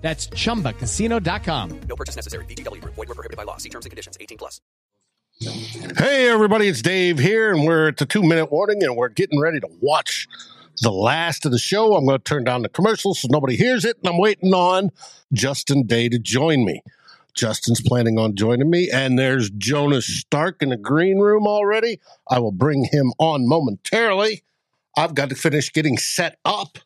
[0.00, 1.80] That's ChumbaCasino.com.
[1.88, 2.44] No purchase necessary.
[2.46, 2.80] VGW.
[2.82, 3.58] Void were prohibited by law.
[3.58, 4.16] See terms and conditions.
[4.20, 4.60] 18 plus.
[5.96, 9.40] Hey, everybody, it's Dave here, and we're at the two minute warning, and we're getting
[9.40, 10.28] ready to watch
[10.82, 11.94] the last of the show.
[11.94, 14.90] I'm going to turn down the commercials so nobody hears it, and I'm waiting on
[15.32, 16.82] Justin Day to join me.
[17.34, 22.00] Justin's planning on joining me, and there's Jonas Stärk in the green room already.
[22.28, 24.42] I will bring him on momentarily.
[24.96, 26.78] I've got to finish getting set up.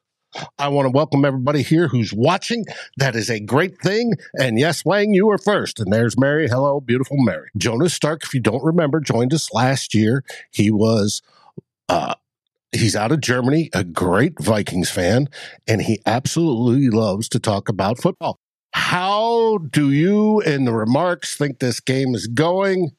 [0.59, 2.65] I want to welcome everybody here who's watching.
[2.97, 4.15] That is a great thing.
[4.35, 5.81] And yes, Wang, you are first.
[5.81, 6.49] And there's Mary.
[6.49, 7.49] Hello, beautiful Mary.
[7.57, 10.25] Jonas Stärk, if you don't remember, joined us last year.
[10.51, 11.23] He was
[11.89, 12.15] uh
[12.73, 15.29] he's out of Germany, a great Vikings fan,
[15.67, 18.39] and he absolutely loves to talk about football.
[18.73, 22.91] How do you in the remarks think this game is going?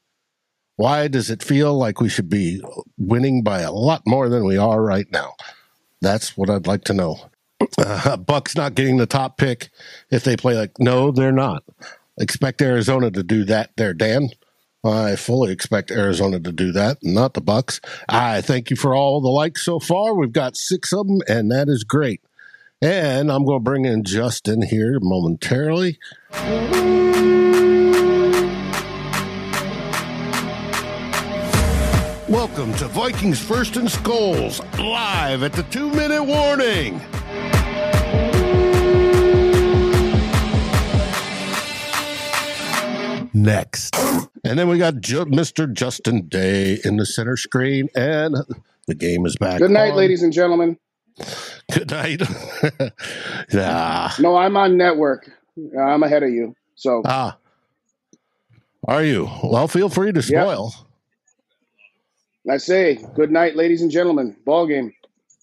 [0.76, 2.62] Why does it feel like we should be
[2.98, 5.32] winning by a lot more than we are right now?
[6.06, 7.18] That's what I'd like to know.
[7.76, 9.70] Uh, Bucks not getting the top pick
[10.08, 11.64] if they play like no, they're not.
[12.16, 14.28] Expect Arizona to do that there, Dan.
[14.84, 17.80] I fully expect Arizona to do that, not the Bucks.
[18.08, 20.14] I thank you for all the likes so far.
[20.14, 22.20] We've got six of them, and that is great.
[22.80, 25.98] And I'm going to bring in Justin here momentarily.
[32.28, 37.00] Welcome to Vikings First and SKOL, live at the two minute warning.
[43.34, 43.94] Next.
[44.44, 45.70] And then we got Ju- Mr.
[45.70, 48.34] Justin Day in the center screen, and
[48.86, 49.58] the game is back.
[49.58, 49.96] Good night, on.
[49.96, 50.78] ladies and gentlemen.
[51.70, 52.22] Good night.
[53.52, 54.10] nah.
[54.18, 55.30] No, I'm on network.
[55.78, 56.54] I'm ahead of you.
[56.76, 57.36] So Ah.
[58.88, 59.28] Are you?
[59.42, 60.72] Well, feel free to spoil.
[62.48, 64.36] I say, good night, ladies and gentlemen.
[64.44, 64.92] Ball game.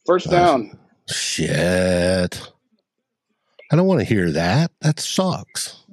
[0.06, 0.78] First down.
[1.08, 2.52] Shit.
[3.72, 4.72] I don't want to hear that.
[4.82, 5.84] That sucks.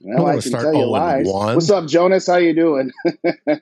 [0.00, 1.26] Well, wanna I can start tell you 0 lies.
[1.26, 1.54] 1.
[1.54, 2.26] What's up, Jonas?
[2.26, 2.90] How you doing?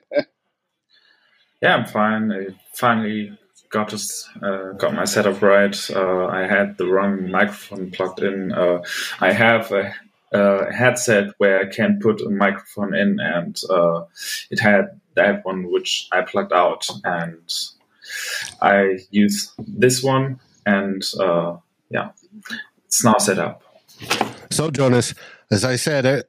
[1.61, 2.31] Yeah, I'm fine.
[2.31, 3.37] I finally
[3.69, 5.77] got this, uh, got my setup right.
[5.91, 8.51] Uh, I had the wrong microphone plugged in.
[8.51, 8.81] Uh,
[9.19, 9.93] I have a,
[10.31, 14.05] a headset where I can put a microphone in, and uh,
[14.49, 17.39] it had that one which I plugged out, and
[18.61, 21.57] I use this one, and uh,
[21.89, 22.11] yeah,
[22.85, 23.61] it's now set up.
[24.49, 25.13] So, Jonas,
[25.51, 26.23] as I said, I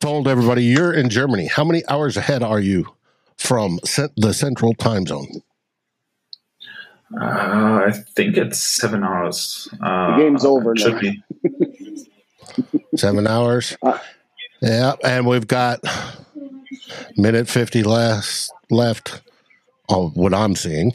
[0.00, 1.46] told everybody you're in Germany.
[1.46, 2.86] How many hours ahead are you
[3.36, 5.42] from cent- the central time zone?
[7.20, 9.68] Uh, I think it's seven hours.
[9.82, 11.00] Uh, The game's over Should now.
[11.00, 11.22] be.
[12.96, 13.76] Seven hours.
[13.82, 13.98] Uh,
[14.62, 15.80] Yeah, and we've got
[17.16, 19.22] minute fifty less left
[19.88, 20.92] of what I'm seeing.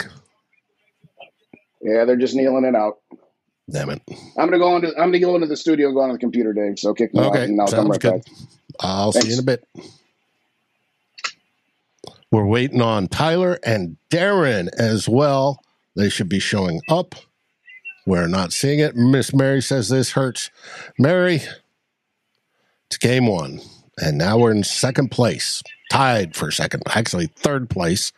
[1.81, 2.99] yeah, they're just kneeling it out.
[3.69, 4.01] Damn it.
[4.37, 6.53] I'm gonna go into I'm gonna go into the studio and go on the computer,
[6.53, 6.79] Dave.
[6.79, 8.11] So kick me Okay, out and I'll come right good.
[8.13, 8.21] back.
[8.79, 9.65] I'll see you in a bit.
[12.31, 15.61] We're waiting on Tyler and Darren as well.
[15.95, 17.15] They should be showing up.
[18.05, 18.95] We're not seeing it.
[18.95, 20.51] Miss Mary says this hurts.
[20.99, 21.41] Mary,
[22.87, 23.61] it's game one.
[23.97, 28.11] And now we're in second place, tied for second, actually third place.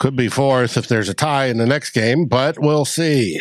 [0.00, 3.40] Could be fourth if there's a tie in the next game, but we'll see.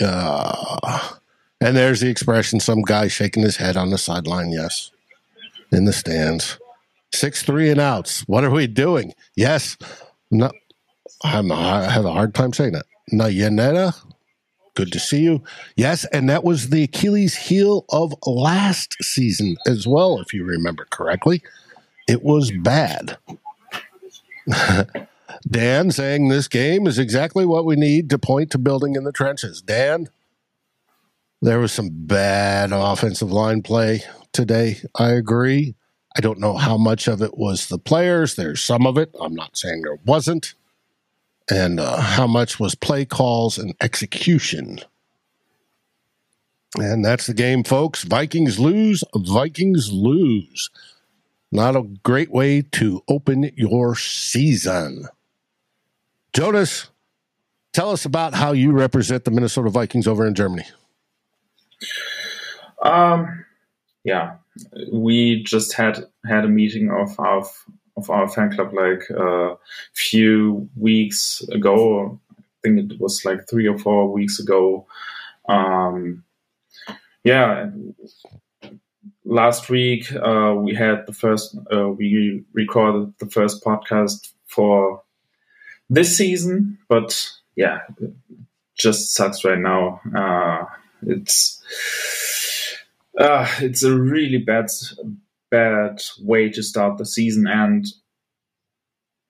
[0.00, 1.14] Uh,
[1.60, 4.50] and there's the expression some guy shaking his head on the sideline.
[4.50, 4.90] Yes.
[5.70, 6.58] In the stands.
[7.14, 8.22] Six, three, and outs.
[8.26, 9.14] What are we doing?
[9.36, 9.76] Yes.
[10.30, 10.50] No,
[11.22, 12.86] I'm, I have a hard time saying that.
[13.12, 13.94] Nayaneta,
[14.76, 15.42] good to see you.
[15.74, 16.04] Yes.
[16.06, 21.42] And that was the Achilles heel of last season as well, if you remember correctly.
[22.06, 23.18] It was bad.
[25.48, 29.12] Dan saying this game is exactly what we need to point to building in the
[29.12, 29.60] trenches.
[29.60, 30.08] Dan,
[31.42, 34.02] there was some bad offensive line play
[34.32, 34.76] today.
[34.94, 35.74] I agree.
[36.16, 38.36] I don't know how much of it was the players.
[38.36, 39.10] There's some of it.
[39.20, 40.54] I'm not saying there wasn't.
[41.50, 44.80] And uh, how much was play calls and execution.
[46.76, 48.02] And that's the game, folks.
[48.02, 49.04] Vikings lose.
[49.14, 50.70] Vikings lose.
[51.52, 55.06] Not a great way to open your season.
[56.32, 56.90] Jonas,
[57.72, 60.66] tell us about how you represent the Minnesota Vikings over in Germany.
[62.82, 63.44] Um,
[64.04, 64.34] yeah,
[64.92, 67.44] we just had had a meeting of our
[67.96, 69.56] of our fan club like a uh,
[69.94, 72.20] few weeks ago.
[72.38, 74.86] I think it was like three or four weeks ago.
[75.48, 76.24] Um,
[77.24, 77.70] yeah,
[79.24, 85.02] last week uh, we had the first uh, we recorded the first podcast for
[85.90, 88.12] this season, but yeah, it
[88.76, 90.00] just sucks right now.
[90.14, 90.64] Uh,
[91.02, 91.62] it's
[93.18, 94.70] uh, it's a really bad
[95.50, 97.86] bad way to start the season, and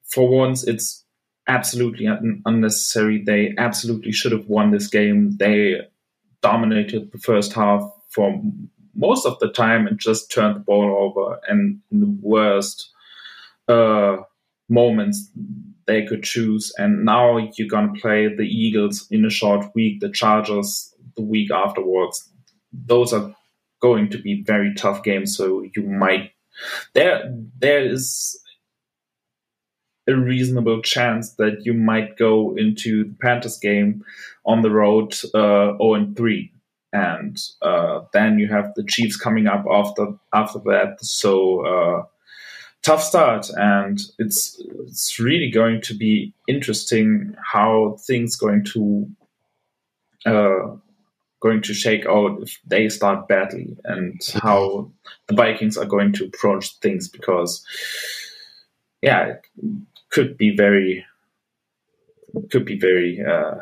[0.04, 1.04] for once, it's
[1.48, 3.22] absolutely un- unnecessary.
[3.24, 5.36] They absolutely should have won this game.
[5.36, 5.80] They
[6.42, 8.40] dominated the first half for
[8.94, 11.38] most of the time and just turned the ball over.
[11.48, 12.90] And in the worst
[13.68, 14.16] uh,
[14.68, 15.30] moments
[15.86, 16.72] they could choose.
[16.78, 21.22] And now you're going to play the Eagles in a short week, the Chargers the
[21.22, 22.28] week afterwards.
[22.72, 23.34] Those are
[23.80, 25.36] going to be very tough games.
[25.36, 26.32] So you might
[26.94, 28.40] there there is
[30.08, 34.04] a reasonable chance that you might go into the Panthers game
[34.44, 36.52] on the road uh, 0 and 3.
[36.92, 40.98] And uh, then you have the Chiefs coming up after after that.
[41.00, 42.04] So uh,
[42.82, 49.10] tough start, and it's it's really going to be interesting how things going to
[50.24, 50.76] uh,
[51.40, 54.90] going to shake out if they start badly, and how
[55.28, 57.64] the Vikings are going to approach things because
[59.02, 59.46] yeah, it
[60.10, 61.04] could be very
[62.50, 63.56] could be very uh,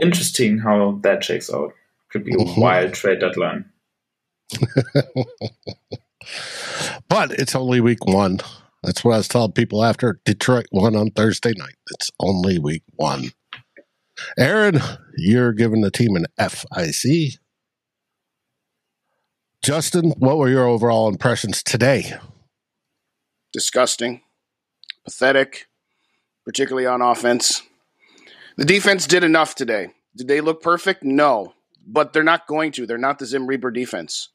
[0.00, 1.72] interesting how that shakes out.
[2.10, 3.64] Could be a wild trade deadline.
[7.08, 8.40] but it's only week one.
[8.82, 11.76] That's what I was telling people after Detroit won on Thursday night.
[11.92, 13.30] It's only week one.
[14.38, 14.80] Aaron,
[15.16, 17.38] you're giving the team an FIC.
[19.62, 22.14] Justin, what were your overall impressions today?
[23.52, 24.22] Disgusting,
[25.04, 25.68] pathetic,
[26.44, 27.62] particularly on offense.
[28.56, 29.88] The defense did enough today.
[30.16, 31.04] Did they look perfect?
[31.04, 31.54] No,
[31.86, 32.86] but they're not going to.
[32.86, 34.30] They're not the Zim Reaper defense.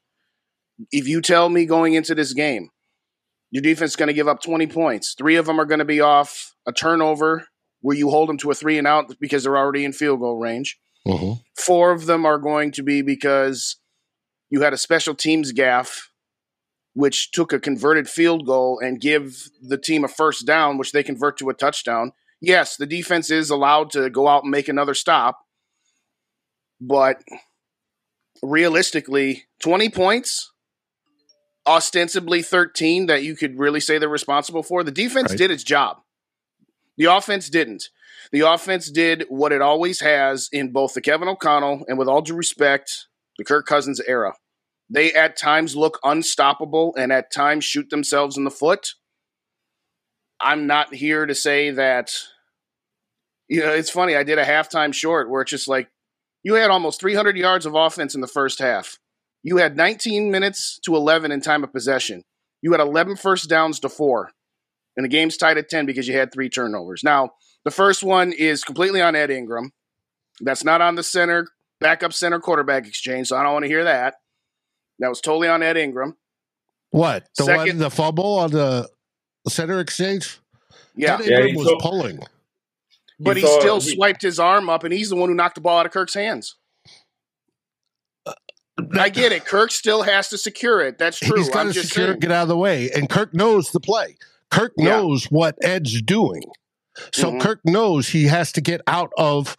[0.90, 2.70] If you tell me going into this game,
[3.50, 5.84] your defense is going to give up 20 points, three of them are going to
[5.84, 7.48] be off a turnover
[7.80, 10.38] where you hold them to a three and out because they're already in field goal
[10.38, 10.78] range.
[11.06, 11.40] Mm-hmm.
[11.56, 13.76] Four of them are going to be because
[14.50, 16.08] you had a special teams gaffe,
[16.94, 21.02] which took a converted field goal and give the team a first down, which they
[21.02, 22.12] convert to a touchdown.
[22.40, 25.38] Yes, the defense is allowed to go out and make another stop,
[26.80, 27.22] but
[28.42, 30.52] realistically, 20 points,
[31.66, 34.82] ostensibly 13 that you could really say they're responsible for.
[34.84, 35.38] The defense Right.
[35.38, 35.98] did its job.
[36.98, 37.88] The offense didn't.
[38.32, 42.20] The offense did what it always has in both the Kevin O'Connell and, with all
[42.20, 43.06] due respect,
[43.38, 44.34] the Kirk Cousins era.
[44.90, 48.94] They at times look unstoppable and at times shoot themselves in the foot.
[50.40, 52.14] I'm not here to say that.
[53.48, 54.14] You know, it's funny.
[54.14, 55.88] I did a halftime short where it's just like
[56.42, 58.98] you had almost 300 yards of offense in the first half.
[59.42, 62.24] You had 19 minutes to 11 in time of possession.
[62.60, 64.32] You had 11 first downs to four.
[64.98, 67.04] And the game's tied at 10 because you had three turnovers.
[67.04, 67.30] Now,
[67.64, 69.72] the first one is completely on Ed Ingram.
[70.40, 71.46] That's not on the center,
[71.80, 74.16] backup center quarterback exchange, so I don't want to hear that.
[74.98, 76.16] That was totally on Ed Ingram.
[76.90, 78.90] What the Second- one the fumble on the
[79.48, 80.38] center exchange?
[80.96, 82.18] Yeah, Ed Yeah, Ingram he was thought- pulling.
[83.20, 85.54] but he, thought still he- swiped his arm up, and he's the one who knocked
[85.54, 86.56] the ball out of Kirk's hands.
[88.98, 89.44] I get it.
[89.44, 90.98] Kirk still has to secure it.
[90.98, 91.36] That's true.
[91.36, 92.18] He's got I'm to just secure, saying.
[92.20, 94.16] get out of the way, and Kirk knows the play.
[94.50, 94.84] Kirk Yeah.
[95.00, 96.42] knows what Ed's doing,
[97.12, 97.40] so Mhm.
[97.40, 99.56] Kirk knows he has to get out of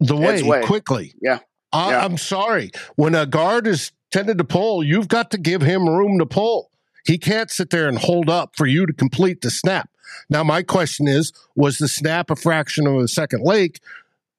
[0.00, 0.62] the way, way.
[0.62, 1.14] quickly.
[1.20, 1.40] Yeah.
[1.72, 2.04] I, Yeah.
[2.04, 2.70] I'm sorry.
[2.96, 6.70] When a guard is tended to pull, you've got to give him room to pull.
[7.06, 9.90] He can't sit there and hold up for you to complete the snap.
[10.30, 13.80] Now, my question is: Was the snap a fraction of a second late?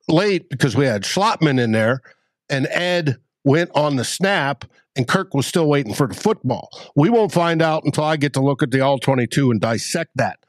[0.07, 2.01] Late because we had Schlottman in there,
[2.49, 6.69] and Ed went on the snap, and Kirk was still waiting for the football.
[6.95, 10.11] We won't find out until I get to look at the all twenty-two and dissect
[10.15, 10.39] that.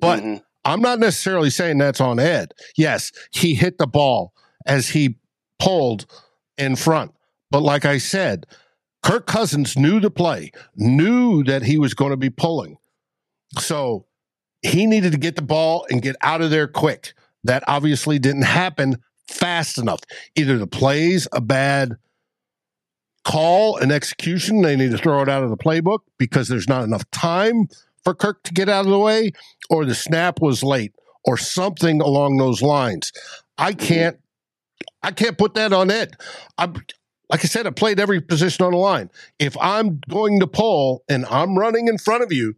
[0.00, 0.42] But Mhm.
[0.64, 2.54] I'm not necessarily saying that's on Ed.
[2.76, 4.32] Yes, he hit the ball
[4.66, 5.16] as he
[5.58, 6.06] pulled
[6.56, 7.12] in front.
[7.50, 8.46] But like I said,
[9.02, 12.78] Kirk Cousins knew the play, knew that he was going to be pulling.
[13.58, 14.06] So
[14.62, 17.12] he needed to get the ball and get out of there quick.
[17.44, 18.96] That obviously didn't happen
[19.28, 20.00] fast enough.
[20.34, 21.96] Either the play's a bad
[23.24, 26.84] call and execution, they need to throw it out of the playbook because there's not
[26.84, 27.68] enough time
[28.04, 29.32] for Kirk to get out of the way,
[29.70, 30.92] or the snap was late,
[31.24, 33.12] or something along those lines.
[33.56, 34.18] I can't
[35.02, 36.16] I can't put that on Ed.
[36.58, 36.74] I'm
[37.30, 39.10] like I said, I played every position on the line.
[39.38, 42.54] If I'm going to pull and I'm running in front of you,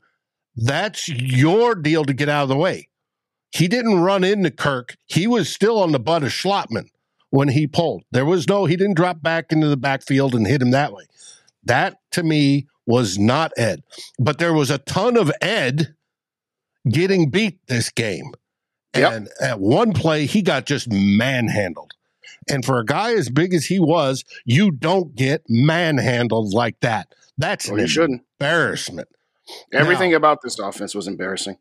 [0.56, 2.88] that's your deal to get out of the way.
[3.52, 4.96] He didn't run into Kirk.
[5.06, 6.88] He was still on the butt of Schlottman
[7.30, 8.04] when he pulled.
[8.12, 11.04] There was no, he didn't drop back into the backfield and hit him that way.
[11.64, 13.82] That to me was not Ed.
[14.18, 15.94] But there was a ton of Ed
[16.88, 18.32] getting beat this game.
[18.94, 19.12] Yep.
[19.12, 21.92] And at one play, he got just manhandled.
[22.48, 27.12] And for a guy as big as he was, you don't get manhandled like that.
[27.36, 28.22] That's Well, an shouldn't.
[28.40, 29.08] embarrassment.
[29.72, 31.58] Everything Now- about this offense was embarrassing,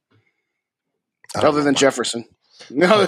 [1.36, 2.26] other than Jefferson.
[2.70, 3.06] No,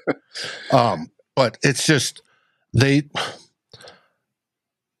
[0.72, 2.22] Um, but it's just
[2.72, 3.02] they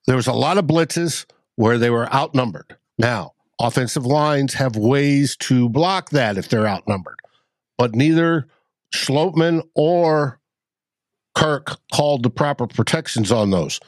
[0.06, 2.76] there was a lot of blitzes where they were outnumbered.
[2.98, 7.20] Now, offensive lines have ways to block that if they're outnumbered,
[7.78, 8.48] but neither
[8.94, 10.40] Schlottman or
[11.34, 13.78] Kirk called the proper protections on those,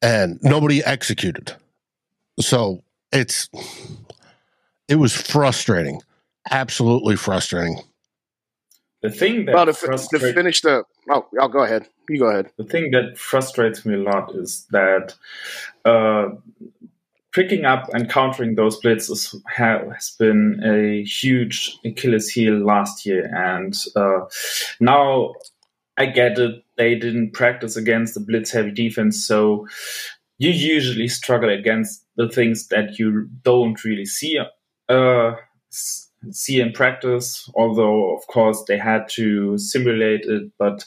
[0.00, 1.54] and nobody executed.
[2.38, 3.48] So it's
[4.88, 6.00] it was frustrating,
[6.50, 7.80] absolutely frustrating.
[9.02, 11.88] The thing that well, to, fi- to finish the oh, I'll go ahead.
[12.08, 12.50] You go ahead.
[12.56, 15.14] the thing that frustrates me a lot is that
[15.84, 16.30] uh,
[17.32, 23.30] picking up and countering those blitzes ha- has been a huge Achilles heel last year,
[23.34, 24.20] and uh,
[24.80, 25.34] now
[25.96, 26.64] I get it.
[26.76, 29.66] They didn't practice against the blitz-heavy defense, so
[30.38, 34.38] you usually struggle against the things that you don't really see
[34.88, 35.34] uh,
[36.30, 37.50] see in practice.
[37.54, 40.84] Although, of course, they had to simulate it, but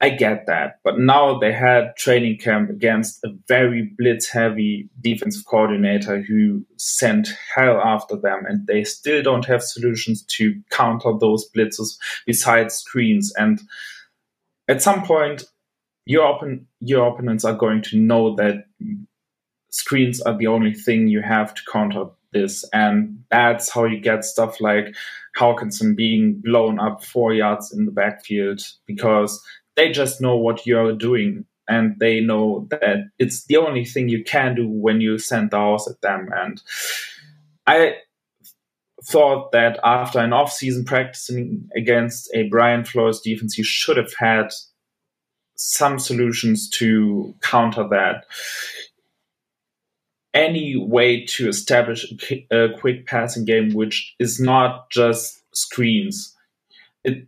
[0.00, 0.80] I get that.
[0.84, 7.28] But now they had training camp against a very blitz heavy defensive coordinator who sent
[7.54, 11.96] hell after them, and they still don't have solutions to counter those blitzes
[12.26, 13.32] besides screens.
[13.36, 13.60] And
[14.68, 15.44] at some point,
[16.06, 18.66] your, open, your opponents are going to know that
[19.70, 22.64] screens are the only thing you have to counter this.
[22.74, 24.94] And that's how you get stuff like
[25.38, 29.42] Hockenson being blown up four yards in the backfield because
[29.76, 34.22] they just know what you're doing and they know that it's the only thing you
[34.22, 36.28] can do when you send the house at them.
[36.34, 36.60] And
[37.66, 37.94] I
[39.02, 44.48] thought that after an off-season practicing against a Brian Flores defense, you should have had
[45.56, 48.26] some solutions to counter that.
[50.34, 52.12] Any way to establish
[52.50, 56.34] a quick passing game, which is not just screens.
[57.04, 57.26] It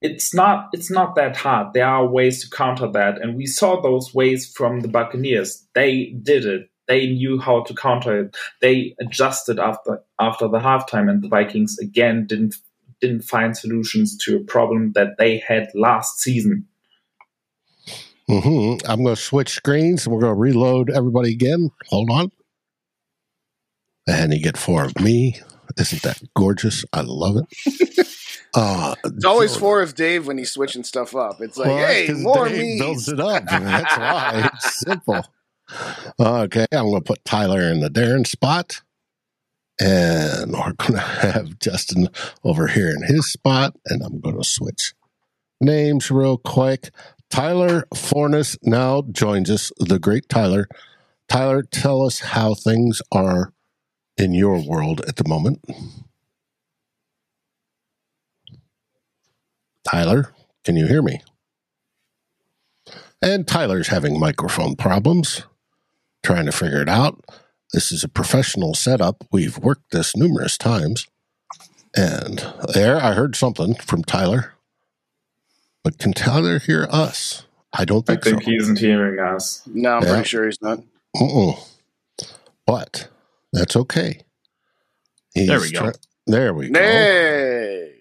[0.00, 1.72] it's not it's not that hard.
[1.74, 5.66] There are ways to counter that, and we saw those ways from the Buccaneers.
[5.74, 6.70] They did it.
[6.86, 8.36] They knew how to counter it.
[8.60, 12.56] They adjusted after after the halftime, and the Vikings again didn't
[13.00, 16.66] didn't find solutions to a problem that they had last season.
[18.28, 21.70] hmm I'm going to switch screens and we're going to reload everybody again.
[21.88, 22.30] Hold on.
[24.08, 25.40] And you get four of me.
[25.76, 26.84] Isn't that gorgeous?
[26.92, 28.06] I love it.
[28.54, 31.40] uh, It's always four of Dave when he's switching stuff up.
[31.40, 32.78] It's like, Well, hey, more Dave me.
[32.80, 33.44] builds it up.
[33.44, 35.24] That's why it's simple.
[36.18, 38.80] Okay, I'm going to put Tyler in the Darren spot,
[39.78, 42.08] and we're going to have Justin
[42.42, 44.94] over here in his spot, and I'm going to switch
[45.60, 46.90] names real quick.
[47.30, 50.66] Tyler Forness now joins us, the great Tyler.
[51.28, 53.52] Tyler, tell us how things are
[54.18, 55.64] in your world at the moment.
[59.88, 60.32] Tyler,
[60.64, 61.20] can you hear me?
[63.22, 65.44] And Tyler's having microphone problems,
[66.22, 67.24] trying to figure it out.
[67.72, 69.24] This is a professional setup.
[69.32, 71.06] We've worked this numerous times.
[71.96, 72.44] And
[72.74, 74.54] there, I heard something from Tyler.
[75.82, 77.44] But can Tyler hear us?
[77.72, 78.50] I don't I think, think so.
[78.50, 79.62] he isn't hearing us.
[79.66, 80.08] No, I'm Yeah.
[80.14, 80.80] pretty sure he's not.
[81.16, 81.58] Mm-mm.
[82.66, 83.08] But
[83.52, 84.20] that's okay.
[85.34, 85.80] There we go.
[85.80, 85.92] try-
[86.26, 86.80] there we go.
[86.80, 87.94] Hey.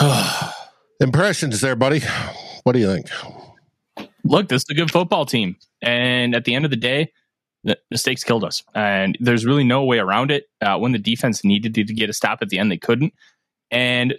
[1.00, 2.00] Impressions there, buddy.
[2.64, 3.08] What do you think?
[4.24, 5.56] Look, this is a good football team.
[5.82, 7.12] And at the end of the day,
[7.64, 8.62] the mistakes killed us.
[8.74, 10.48] And there's really no way around it.
[10.60, 13.12] Uh, when the defense needed to, to get a stop at the end, they couldn't.
[13.70, 14.14] And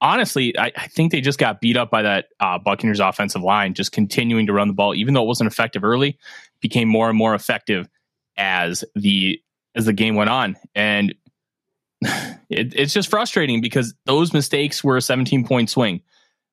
[0.00, 3.74] honestly, I, I think they just got beat up by that uh, Buccaneers offensive line,
[3.74, 6.18] just continuing to run the ball, even though it wasn't effective early,
[6.60, 7.88] became more and more effective
[8.36, 9.40] as the
[9.74, 10.56] as the game went on.
[10.74, 11.14] And
[12.02, 16.00] it, it's just frustrating because those mistakes were a 17 point swing.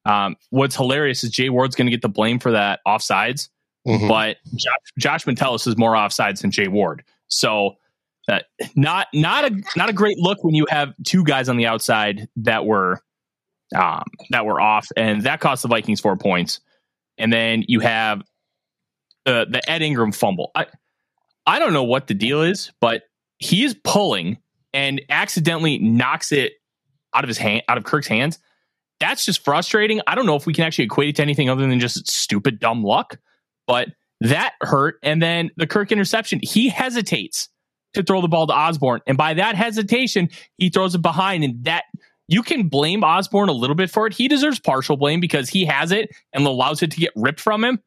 [0.05, 3.49] Um, what's hilarious is Jay Ward's going to get the blame for that offsides,
[3.87, 4.07] Mhm.
[4.07, 7.03] but Josh, Josh Metellus is more offsides than Jay Ward.
[7.27, 7.75] So
[8.27, 8.39] uh,
[8.75, 12.27] not not a not a great look when you have two guys on the outside
[12.37, 13.01] that were
[13.75, 16.59] um, that were off, and that cost the Vikings four points.
[17.17, 18.21] And then you have
[19.25, 20.51] the the Ed Ingram fumble.
[20.55, 20.65] I
[21.47, 23.03] I don't know what the deal is, but
[23.41, 24.37] he is pulling
[24.73, 26.53] and accidentally knocks it
[27.13, 28.39] out of his hand out of Kirk's hands.
[28.99, 29.99] That's just frustrating.
[30.07, 32.59] I don't know if we can actually equate it to anything other than just stupid
[32.59, 33.17] dumb luck,
[33.67, 33.89] but
[34.21, 34.99] that hurt.
[35.01, 37.49] And then the Kirk interception, he hesitates
[37.95, 41.65] to throw the ball to Osborn, and by that hesitation, he throws it behind, and
[41.65, 41.83] that
[42.29, 44.13] you can blame Osborn a little bit for it.
[44.13, 47.65] He deserves partial blame because he has it and allows it to get ripped from
[47.65, 47.79] him.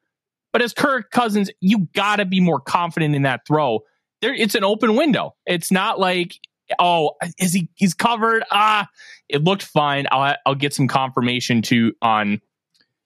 [0.52, 3.80] But as Kirk Cousins, you got to be more confident in that throw.
[4.25, 5.34] There, it's an open window.
[5.45, 6.41] It's not like,
[6.78, 7.69] oh, is he?
[7.75, 8.43] He's covered.
[8.50, 8.89] Ah,
[9.28, 10.06] it looked fine.
[10.10, 12.41] I'll I'll get some confirmation to on,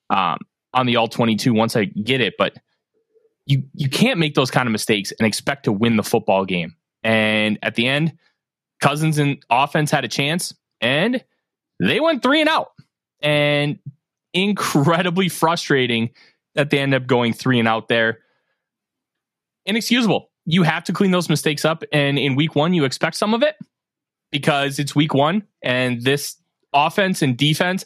[0.09, 0.37] um,
[0.73, 2.35] on the all twenty two once I get it.
[2.37, 2.53] But
[3.45, 6.77] you you can't make those kind of mistakes and expect to win the football game.
[7.03, 8.13] And at the end,
[8.79, 11.21] Cousins and offense had a chance, and
[11.81, 12.71] they went three and out.
[13.21, 13.79] And
[14.33, 16.11] incredibly frustrating
[16.55, 18.19] that they end up going three and out there.
[19.65, 20.28] Inexcusable.
[20.51, 21.83] You have to clean those mistakes up.
[21.91, 23.55] And in week one, you expect some of it
[24.31, 25.43] because it's week one.
[25.61, 26.37] And this
[26.73, 27.85] offense and defense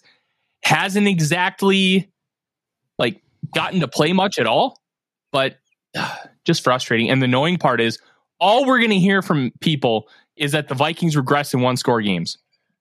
[0.63, 2.09] hasn't exactly
[2.97, 3.21] like
[3.53, 4.79] gotten to play much at all,
[5.33, 5.57] but
[5.97, 7.09] uh, just frustrating.
[7.09, 7.99] And the annoying part is
[8.39, 12.01] all we're going to hear from people is that the Vikings regress in one score
[12.01, 12.37] games.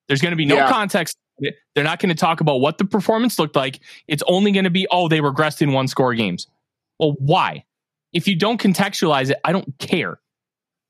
[0.07, 0.69] There's going to be no Yeah.
[0.71, 1.17] context.
[1.75, 3.81] They're not going to talk about what the performance looked like.
[4.07, 6.47] It's only going to be, oh, they regressed in one score games.
[7.01, 7.65] Well, why?
[8.13, 10.21] If you don't contextualize it, I don't care.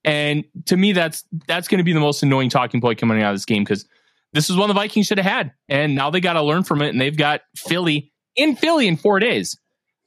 [0.05, 3.31] And to me, that's that's going to be the most annoying talking point coming out
[3.31, 3.87] of this game because
[4.33, 6.83] this is one the Vikings should have had, and now they got to learn from
[6.83, 6.89] it.
[6.89, 9.57] And they've got Philly in Philly in four days.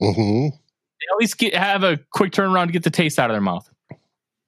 [0.01, 0.47] Mm-hmm.
[1.11, 3.69] At least get, have a quick turnaround to get the taste out of their mouth.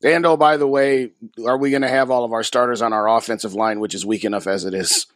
[0.04, 1.12] And oh, by the way,
[1.46, 4.06] are we going to have all of our starters on our offensive line, which is
[4.06, 5.08] weak enough as it is?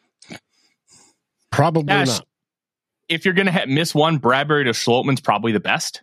[1.51, 2.27] Probably Gosh, not.
[3.09, 6.01] if you're going to ha- miss one, Bradbury to Schlottman's probably the best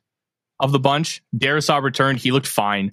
[0.60, 1.22] of the bunch.
[1.36, 2.92] Darrisaw returned; he looked fine,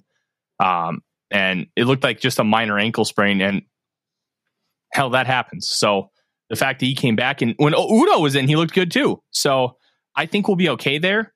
[0.62, 3.40] um, and it looked like just a minor ankle sprain.
[3.40, 3.62] And
[4.92, 5.68] hell, that happens.
[5.68, 6.10] So
[6.48, 9.22] the fact that he came back and when Udoh was in, he looked good too.
[9.30, 9.76] So
[10.14, 11.34] I think we'll be okay there.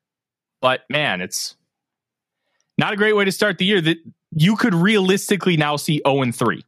[0.61, 1.55] But man, it's
[2.77, 3.81] not a great way to start the year.
[3.81, 3.97] That
[4.31, 6.63] you could realistically now see zero and three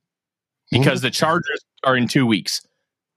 [0.71, 2.61] because the Chargers are in two weeks,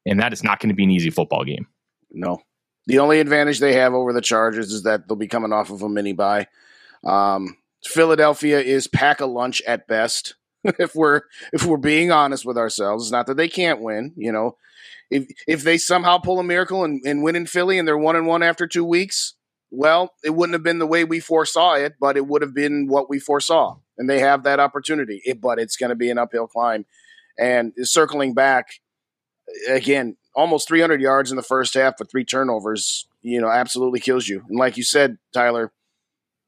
[0.04, 1.66] and that is not going to be an easy football game.
[2.10, 2.40] No.
[2.86, 5.82] The only advantage they have over the Chargers is that they'll be coming off of
[5.82, 6.46] a mini bye.
[7.04, 10.34] Um, Philadelphia is pack a lunch at best.
[10.64, 11.22] if we're
[11.52, 14.12] if we're being honest with ourselves, it's not that they can't win.
[14.16, 14.56] You know,
[15.10, 18.16] if if they somehow pull a miracle and, and win in Philly and they're one
[18.16, 19.34] and one after two weeks,
[19.70, 22.86] well, it wouldn't have been the way we foresaw it, but it would have been
[22.88, 25.20] what we foresaw, and they have that opportunity.
[25.24, 26.86] It, but it's going to be an uphill climb.
[27.38, 28.68] And circling back
[29.68, 34.28] again, almost 300 yards in the first half, but three turnovers, you know, absolutely kills
[34.28, 34.44] you.
[34.48, 35.72] And like you said, Tyler,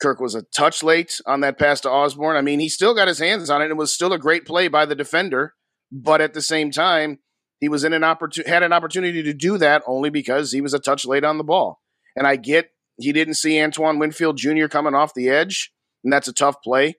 [0.00, 2.36] Kirk was a touch late on that pass to Osborn.
[2.36, 3.64] I mean, he still got his hands on it.
[3.64, 5.54] And It was still a great play by the defender,
[5.90, 7.18] but at the same time,
[7.60, 10.74] he was in an opportunity had an opportunity to do that only because he was
[10.74, 11.80] a touch late on the ball.
[12.14, 14.66] And I get he didn't see Antoine Winfield Jr.
[14.66, 15.72] coming off the edge,
[16.04, 16.98] and that's a tough play.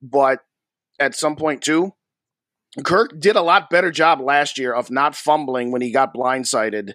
[0.00, 0.40] But
[1.00, 1.94] at some point too,
[2.84, 6.92] Kirk did a lot better job last year of not fumbling when he got blindsided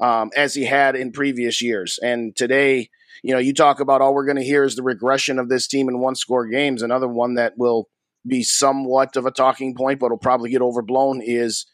[0.00, 1.98] um, as he had in previous years.
[2.02, 2.88] And today,
[3.22, 5.66] you know, you talk about all we're going to hear is the regression of this
[5.66, 6.82] team in one score games.
[6.82, 7.88] Another one that will
[8.26, 11.66] be somewhat of a talking point, but will probably get overblown is,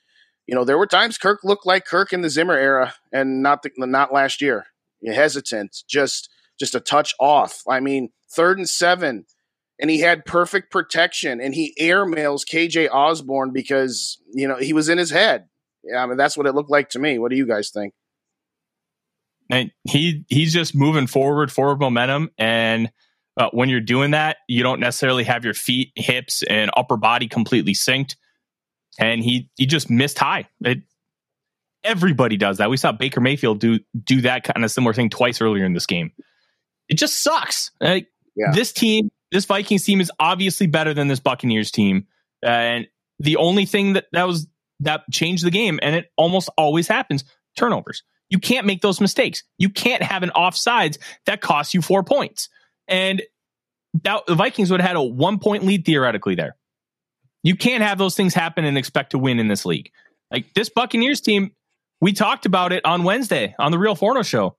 [0.47, 3.63] you know, there were times Kirk looked like Kirk in the Zimmer era and not
[3.63, 4.67] the, not last year.
[5.01, 7.63] You're Hesitant, just just a touch off.
[7.69, 9.27] I mean, third and seven,
[9.79, 14.89] and he had perfect protection, and he airmails KJ Osborn because you know he was
[14.89, 15.49] in his head.
[15.85, 17.19] Yeah, I mean that's what it looked like to me.
[17.19, 17.95] What do you guys think?
[19.51, 22.91] And he he's just moving forward, forward momentum, and
[23.37, 27.29] uh, when you're doing that, you don't necessarily have your feet, hips, and upper body
[27.29, 28.17] completely synced.
[28.99, 30.49] And he he just missed high.
[30.65, 30.79] It,
[31.85, 32.71] everybody does that.
[32.71, 35.87] We saw Baker Mayfield do do that kind of similar thing twice earlier in this
[35.87, 36.13] game.
[36.89, 37.71] It just sucks.
[37.81, 38.53] Like Yeah.
[38.53, 42.07] this team, this Vikings team is obviously better than this Buccaneers team,
[42.43, 42.87] and
[43.19, 44.47] the only thing that that was
[44.81, 47.23] that changed the game, and it almost always happens,
[47.55, 48.03] turnovers.
[48.31, 49.45] You can't make those mistakes.
[49.59, 50.97] You can't have an offsides
[51.27, 52.49] that costs you four points,
[52.89, 53.23] and
[54.05, 56.57] that the Vikings would have had a one point lead theoretically there.
[57.43, 59.91] You can't have those things happen and expect to win in this league.
[60.31, 61.53] Like this Buccaneers team,
[62.01, 64.57] we talked about it on Wednesday on the Real Forno show.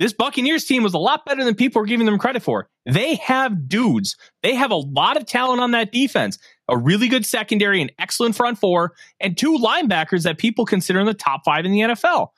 [0.00, 2.68] This Buccaneers team was a lot better than people are giving them credit for.
[2.86, 4.16] They have dudes.
[4.42, 8.34] They have a lot of talent on that defense, a really good secondary, an excellent
[8.34, 12.28] front four, and two linebackers that people consider in the top five in the NFL.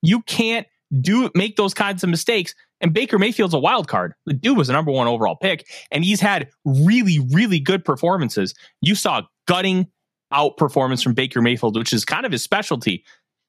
[0.00, 0.64] You can't
[1.00, 2.54] do make those kinds of mistakes.
[2.80, 4.14] And Baker Mayfield's a wild card.
[4.26, 8.54] The dude was a number one overall pick, and he's had really, really good performances.
[8.80, 9.88] You saw gutting
[10.30, 13.04] out performance from Baker Mayfield, which is kind of his specialty,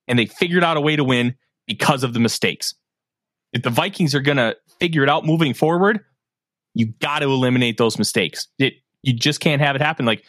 [0.08, 1.36] and they figured out a way to win
[1.68, 2.74] because of the mistakes.
[3.54, 6.00] If the Vikings are going to figure it out moving forward,
[6.74, 8.48] you got to eliminate those mistakes.
[8.58, 10.24] It you just can't have it happen like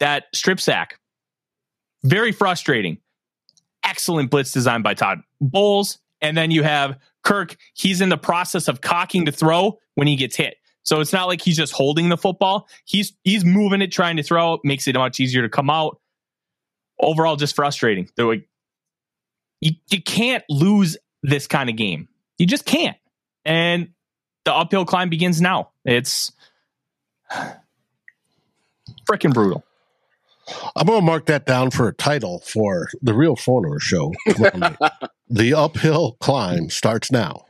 [0.00, 0.98] that strip sack.
[2.04, 2.98] Very frustrating.
[3.84, 7.56] Excellent blitz design by Todd Bowles, and then you have Kirk.
[7.74, 10.56] He's in the process of cocking to throw when he gets hit.
[10.82, 12.68] So it's not like he's just holding the football.
[12.84, 14.54] He's he's moving it, trying to throw.
[14.54, 16.00] It makes it much easier to come out.
[17.00, 18.08] Overall, just frustrating.
[18.16, 18.48] Like,
[19.60, 22.08] you, you can't lose this kind of game.
[22.38, 22.96] You just can't.
[23.44, 23.90] And
[24.44, 25.70] the uphill climb begins now.
[25.84, 26.32] It's
[29.10, 29.64] freaking brutal.
[30.74, 34.14] I'm going to mark that down for a title for the Real Forno show.
[35.28, 37.44] the uphill climb starts now.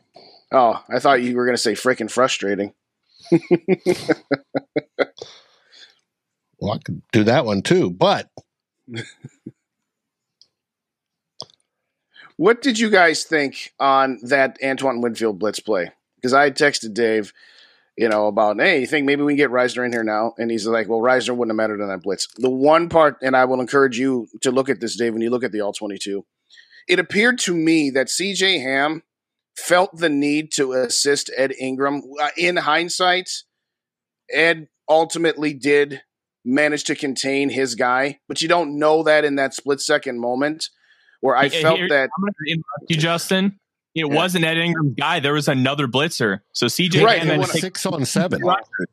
[0.51, 2.75] Oh, I thought you were going to say freaking frustrating.
[6.61, 8.29] Well, I could do that one too, but
[12.39, 15.91] What did you guys think on that Antoine Winfield blitz play?
[16.17, 17.33] Because I texted Dave,
[17.97, 20.35] you know, about, hey, you think maybe we can get Reisner in here now?
[20.39, 22.29] And he's like, well, Reisner wouldn't have mattered on that blitz.
[22.37, 25.31] The one part, and I will encourage you to look at this, Dave, when you
[25.31, 26.25] look at the All 22,
[26.89, 29.03] it appeared to me that CJ Ham
[29.57, 32.03] felt the need to assist Ed Ingram.
[32.23, 33.31] Uh, In hindsight,
[34.33, 36.03] Ed ultimately did
[36.45, 40.69] manage to contain his guy, but you don't know that in that split second moment
[41.21, 42.11] where I Here- felt here- that.
[42.17, 43.59] I'm going to interrupt you, Justin.
[43.95, 44.15] It Yeah.
[44.15, 45.19] wasn't Ed Ingram's guy.
[45.19, 46.41] There was another blitzer.
[46.53, 48.41] So CJ Right, Ham it had was to take six on seven.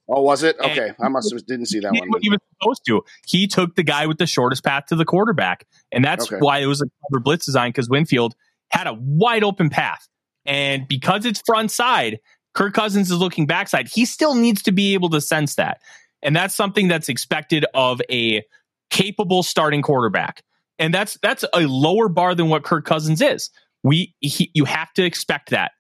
[0.08, 0.56] Oh, was it?
[0.60, 2.10] And- Okay, I must have didn't see that he one.
[2.10, 3.04] what he was supposed to.
[3.28, 6.38] He took the guy with the shortest path to the quarterback, and that's Okay.
[6.40, 8.34] why it was a clever blitz design because Winfield
[8.70, 10.08] had a wide open path,
[10.46, 12.20] and because it's front side,
[12.56, 13.88] Kirk Cousins is looking backside.
[13.90, 15.82] He still needs to be able to sense that,
[16.24, 18.42] and that's something that's expected of a
[18.90, 20.42] capable starting quarterback,
[20.80, 23.50] and that's that's a lower bar than what Kirk Cousins is.
[23.84, 25.72] We he, you have to expect that,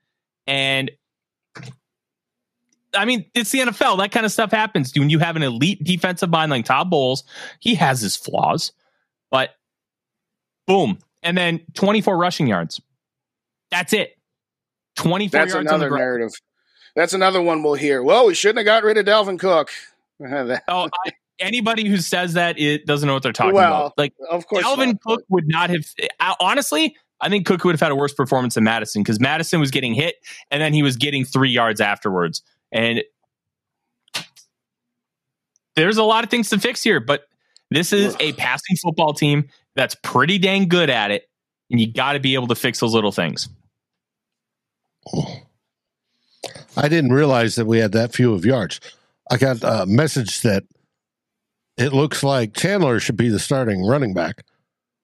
[0.47, 0.91] and
[2.95, 3.97] I mean, it's the NFL.
[3.97, 4.93] That kind of stuff happens.
[4.95, 7.23] When you have an elite defensive mind like Todd Bowles,
[7.59, 8.71] he has his flaws,
[9.31, 9.51] but
[10.67, 10.99] boom.
[11.23, 12.79] And then 24 rushing yards.
[13.71, 14.17] That's it.
[14.97, 16.31] 24 That's yards on the another narrative.
[16.95, 18.01] That's another one we'll hear.
[18.01, 19.69] Well, we shouldn't have got rid of Dalvin Cook.
[20.21, 23.97] Oh, I, anybody who says that it doesn't know what they're talking Well, about.
[23.97, 25.01] Like of course, Dalvin not.
[25.01, 25.85] Cook would not have.
[26.39, 29.71] Honestly, I think Cook would have had a worse performance than Mattison because Mattison was
[29.71, 30.15] getting hit
[30.51, 32.41] and then he was getting three yards afterwards.
[32.71, 33.03] And
[35.75, 37.27] there's a lot of things to fix here, but
[37.71, 41.29] this is a passing football team that's pretty dang good at it,
[41.69, 43.49] and you got to be able to fix those little things.
[46.77, 48.79] I didn't realize that we had that few of yards.
[49.31, 50.63] I got a message that
[51.77, 54.43] it looks like Chandler should be the starting running back.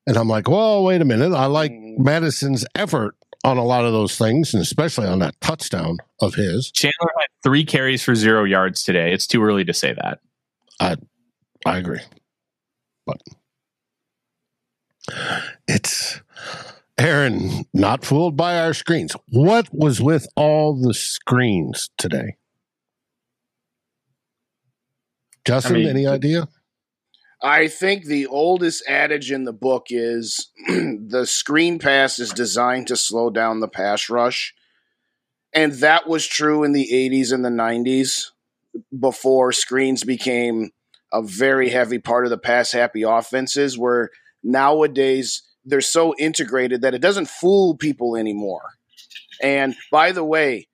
[0.08, 1.34] And I'm like, well, wait a minute.
[1.34, 1.98] I like mm.
[2.00, 6.72] Mattison's effort on a lot of those things, and especially on that touchdown of his.
[6.72, 9.12] Chandler had three carries for zero yards today.
[9.12, 10.20] It's too early to say that.
[10.80, 10.98] I
[11.66, 12.02] I agree.
[13.06, 13.22] But
[15.68, 16.22] it's
[16.98, 19.16] Aaron, not fooled by our screens.
[19.28, 22.36] What was with all the screens today?
[25.46, 26.48] Justin, I mean, any idea?
[27.44, 32.96] I think the oldest adage in the book is the screen pass is designed to
[32.96, 34.54] slow down the pass rush.
[35.54, 38.28] And that was true in the 80s and the 90s
[38.98, 40.70] before screens became
[41.12, 44.12] a very heavy part of the pass happy offenses, where
[44.44, 48.76] nowadays they're so integrated that it doesn't fool people anymore.
[49.42, 50.68] And by the way,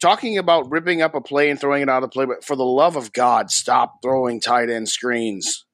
[0.00, 2.56] talking about ripping up a play and throwing it out of the play, but for
[2.56, 5.64] the love of God, stop throwing tight end screens.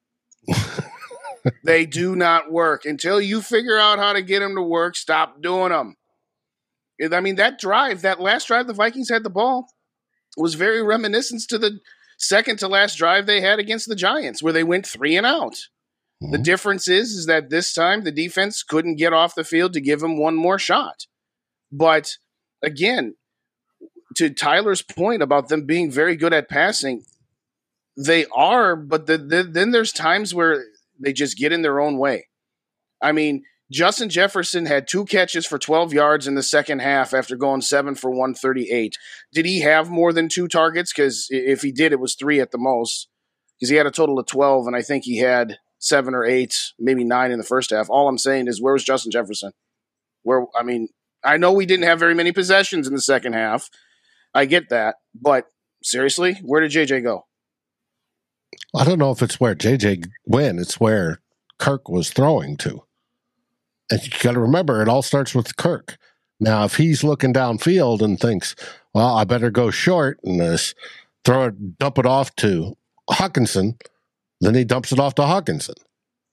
[1.63, 4.95] they do not work until you figure out how to get them to work.
[4.95, 5.95] Stop doing them.
[7.11, 9.67] I mean, that drive, that last drive the Vikings had the ball,
[10.37, 11.79] was very reminiscent to the
[12.17, 15.55] second to last drive they had against the Giants, where they went three and out.
[16.21, 16.31] Mm-hmm.
[16.31, 19.81] The difference is, is that this time the defense couldn't get off the field to
[19.81, 21.07] give him one more shot.
[21.71, 22.17] But
[22.61, 23.15] again,
[24.17, 27.05] to Tyler's point about them being very good at passing,
[27.97, 30.63] they are, but the, the, then there's times where
[30.99, 32.27] they just get in their own way.
[33.01, 37.35] I mean, Justin Jefferson had two catches for 12 yards in the second half after
[37.35, 38.97] going seven for 138.
[39.33, 40.91] Did he have more than two targets?
[40.93, 43.07] Because if he did, it was three at the most.
[43.57, 46.73] Because he had a total of 12, and I think he had seven or eight,
[46.79, 47.89] maybe nine in the first half.
[47.89, 49.51] All I'm saying is, where was Justin Jefferson?
[50.23, 50.89] Where I mean,
[51.23, 53.69] I know we didn't have very many possessions in the second half.
[54.33, 55.45] I get that, but
[55.83, 57.25] seriously, where did JJ go?
[58.75, 60.59] I don't know if it's where JJ went.
[60.59, 61.19] It's where
[61.57, 62.83] Kirk was throwing to.
[63.89, 65.97] And you got to remember, it all starts with Kirk.
[66.39, 68.55] Now, if he's looking downfield and thinks,
[68.93, 70.73] well, I better go short and this,
[71.23, 72.77] throw it, dump it off to
[73.09, 73.79] Hockenson,
[74.39, 75.75] then he dumps it off to Hockenson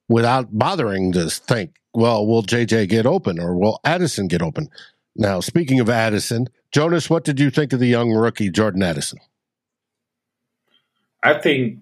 [0.09, 4.71] without bothering to think, well, will JJ get open or will Addison get open?
[5.15, 9.19] Now, speaking of Addison, Jonas, what did you think of the young rookie, Jordan Addison?
[11.23, 11.81] I think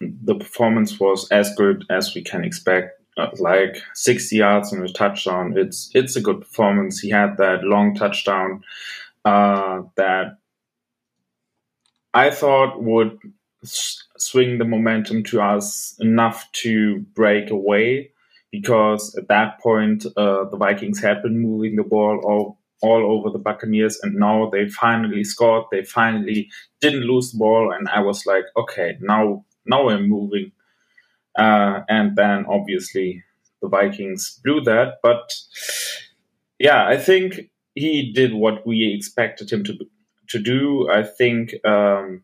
[0.00, 3.00] the performance was as good as we can expect.
[3.18, 5.54] Uh, like 60 yards and a touchdown.
[5.56, 7.00] It's it's a good performance.
[7.00, 8.62] He had that long touchdown
[9.24, 10.36] uh, that
[12.12, 13.18] I thought would
[13.62, 18.10] swing the momentum to us enough to break away
[18.52, 23.30] because at that point uh, the Vikings had been moving the ball all all over
[23.30, 25.64] the Buccaneers, and now they finally scored.
[25.70, 30.52] They finally didn't lose the ball, and I was like, okay, now now we're moving.
[31.38, 33.22] Uh, and then obviously
[33.60, 35.34] the Vikings blew that, but
[36.58, 39.78] yeah, I think he did what we expected him to
[40.28, 40.88] to do.
[40.90, 42.22] I think, um,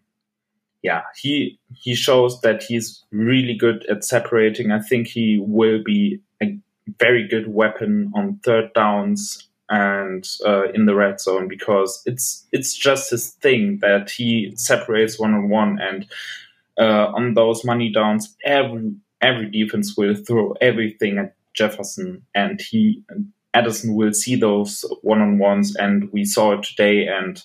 [0.83, 4.73] yeah, he he shows that he's really good at separating.
[4.73, 6.59] I think he will be a
[6.99, 12.75] very good weapon on third downs and uh, in the red zone because it's it's
[12.75, 16.07] just his thing that he separates one on one and
[16.79, 23.03] uh, on those money downs every every defense will throw everything at Jefferson and he
[23.55, 27.43] Addison will see those one on ones and we saw it today and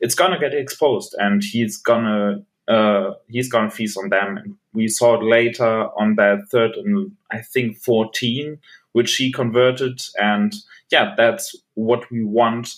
[0.00, 4.36] it's gonna get exposed and he's gonna uh, he's gonna feast on them.
[4.38, 8.58] And we saw it later on that third and I think 14
[8.96, 10.54] which he converted and
[10.90, 12.74] yeah, that's what we want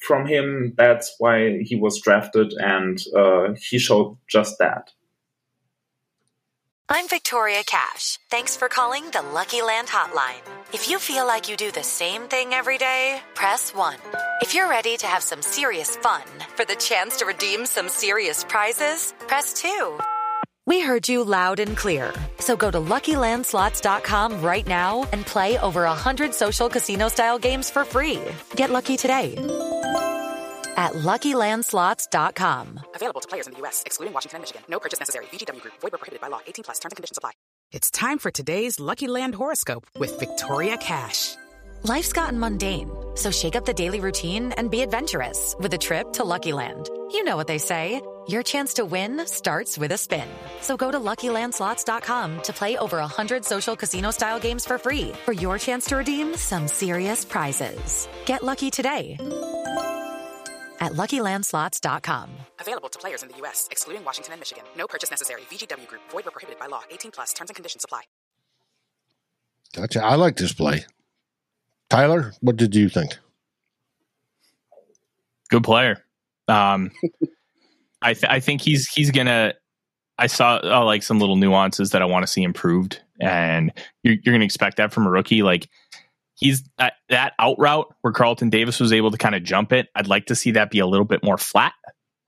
[0.00, 0.74] from him.
[0.76, 4.90] That's why he was drafted, and uh, he showed just that.
[6.88, 8.18] I'm Victoria Cash.
[8.30, 10.44] Thanks for calling the Lucky Land Hotline.
[10.72, 13.96] If you feel like you do the same thing every day, press 1.
[14.42, 16.24] If you're ready to have some serious fun
[16.56, 19.98] for the chance to redeem some serious prizes, press 2.
[20.66, 22.12] We heard you loud and clear.
[22.38, 28.20] So go to LuckyLandSlots.com right now and play over 100 social casino-style games for free.
[28.56, 29.34] Get lucky today
[30.76, 32.80] at LuckyLandSlots.com.
[32.94, 34.62] Available to players in the U.S., excluding Washington and Michigan.
[34.68, 35.26] No purchase necessary.
[35.26, 35.74] VGW Group.
[35.80, 36.40] Void where prohibited by law.
[36.46, 36.78] 18 plus.
[36.78, 37.32] Terms and conditions apply.
[37.70, 41.36] It's time for today's Lucky Land horoscope with Victoria Cash.
[41.82, 46.14] Life's gotten mundane, so shake up the daily routine and be adventurous with a trip
[46.14, 46.88] to Lucky Land.
[47.10, 48.00] You know what they say.
[48.28, 50.28] Your chance to win starts with a spin.
[50.60, 55.58] So go to LuckyLandSlots.com to play over 100 social casino-style games for free for your
[55.58, 58.08] chance to redeem some serious prizes.
[58.24, 59.16] Get lucky today
[60.80, 62.30] at LuckyLandSlots.com.
[62.60, 64.64] Available to players in the U.S., excluding Washington and Michigan.
[64.76, 65.42] No purchase necessary.
[65.50, 66.02] VGW Group.
[66.10, 66.82] Void where prohibited by law.
[66.90, 67.32] 18 plus.
[67.32, 68.02] Terms and conditions apply.
[69.74, 70.02] Gotcha.
[70.02, 70.86] I like this play.
[71.90, 73.18] Tyler, what did you think?
[75.50, 76.02] Good player.
[76.48, 76.90] Um,
[78.04, 79.54] I th- I think he's he's gonna.
[80.16, 83.72] I saw uh, like some little nuances that I want to see improved, and
[84.04, 85.42] you're, you're gonna expect that from a rookie.
[85.42, 85.68] Like
[86.36, 89.88] he's uh, that out route where Carlton Davis was able to kind of jump it.
[89.94, 91.72] I'd like to see that be a little bit more flat.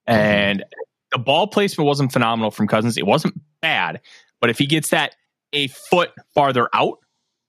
[0.06, 0.64] And
[1.12, 2.96] the ball placement wasn't phenomenal from Cousins.
[2.96, 4.00] It wasn't bad,
[4.40, 5.14] but if he gets that
[5.52, 6.98] a foot farther out,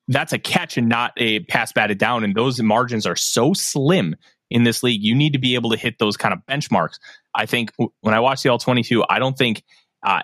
[0.07, 2.23] that's a catch and not a pass batted down.
[2.23, 4.15] And those margins are so slim
[4.49, 5.03] in this league.
[5.03, 6.99] You need to be able to hit those kind of benchmarks.
[7.33, 9.63] I think when I watched the All 22, I don't think
[10.03, 10.21] uh,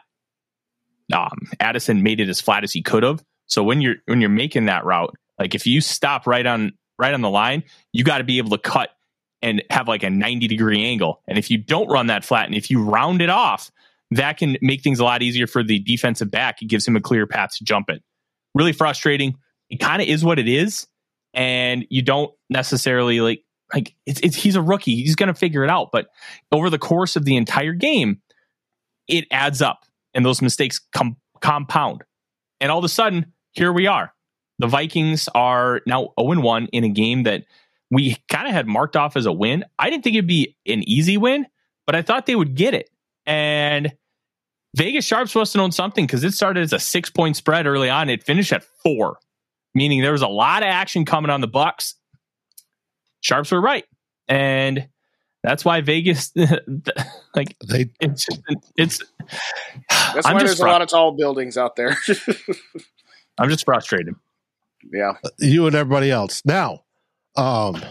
[1.13, 3.23] um, Addison made it as flat as he could have.
[3.47, 7.13] So when you're when you're making that route, like if you stop right on right
[7.13, 8.89] on the line, you got to be able to cut
[9.41, 11.21] and have like a 90 degree angle.
[11.27, 13.69] And if you don't run that flat and if you round it off,
[14.11, 16.61] that can make things a lot easier for the defensive back.
[16.61, 18.01] It gives him a clear path to jump it.
[18.55, 19.35] Really frustrating.
[19.69, 20.87] It kind of is what it is.
[21.33, 24.95] And you don't necessarily like like it's, it's he's a rookie.
[24.95, 25.91] He's going to figure it out.
[25.91, 26.07] But
[26.51, 28.21] over the course of the entire game,
[29.07, 32.03] it adds up, and those mistakes com- compound.
[32.59, 34.13] And all of a sudden, here we are.
[34.59, 37.45] The Vikings are now 0 1 in a game that
[37.91, 39.65] we kind of had marked off as a win.
[39.77, 41.47] I didn't think it'd be an easy win,
[41.85, 42.89] but I thought they would get it.
[43.25, 43.93] And
[44.75, 47.89] Vegas Sharps must have known something because it started as a six point spread early
[47.89, 48.09] on.
[48.09, 49.17] It finished at four,
[49.75, 51.95] meaning there was a lot of action coming on the Bucks.
[53.23, 53.85] Sharps were right,
[54.27, 54.87] and
[55.43, 56.31] that's why Vegas,
[57.35, 58.27] like they, it's
[58.77, 59.01] it's.
[59.89, 61.97] That's I'm why just there's a lot of tall buildings out there.
[63.37, 64.15] I'm just frustrated.
[64.91, 65.13] yeah.
[65.39, 66.43] you and everybody else.
[66.43, 66.83] Now,
[67.37, 67.81] um,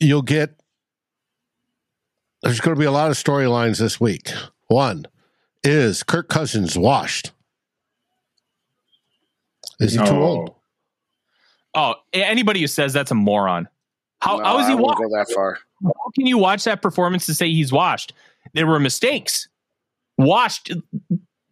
[0.00, 0.56] you'll get.
[2.42, 4.30] There's going to be a lot of storylines this week.
[4.66, 5.06] One
[5.62, 7.30] is Kirk Cousins washed.
[9.78, 10.54] Is he too old?
[11.74, 13.68] Oh, anybody who says that's a moron.
[14.20, 15.00] How, No, how is he wouldn't washed?
[15.00, 15.58] go that far.
[15.82, 18.12] How can you watch that performance and say he's washed?
[18.54, 19.48] There were mistakes.
[20.18, 20.72] Washed.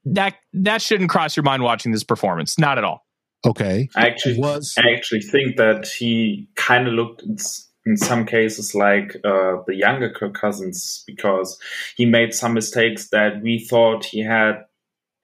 [0.04, 2.59] That that shouldn't cross your mind watching this performance.
[2.59, 3.06] Not at all.
[3.46, 3.88] Okay.
[3.96, 7.38] I actually Was I actually think that he kind of looked in,
[7.87, 11.59] in some cases like uh, the younger Kirk Cousins because
[11.96, 14.64] he made some mistakes that we thought he had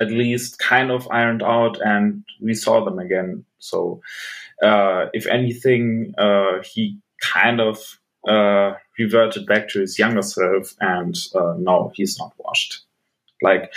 [0.01, 3.45] at least kind of ironed out, and we saw them again.
[3.59, 4.01] So,
[4.63, 7.79] uh, if anything, uh, he kind of
[8.29, 12.83] uh, reverted back to his younger self, and uh, no, he's not washed.
[13.43, 13.73] Like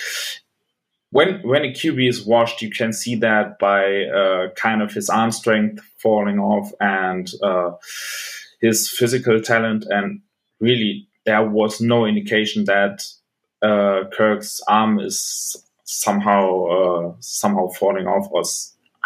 [1.11, 5.09] when when a QB is washed, you can see that by uh, kind of his
[5.09, 7.29] arm strength falling off and
[8.61, 9.85] his physical talent.
[9.89, 10.21] And
[10.59, 13.03] really, there was no indication that
[13.61, 18.27] Kirk's arm is somehow somehow falling off.
[18.31, 18.43] Or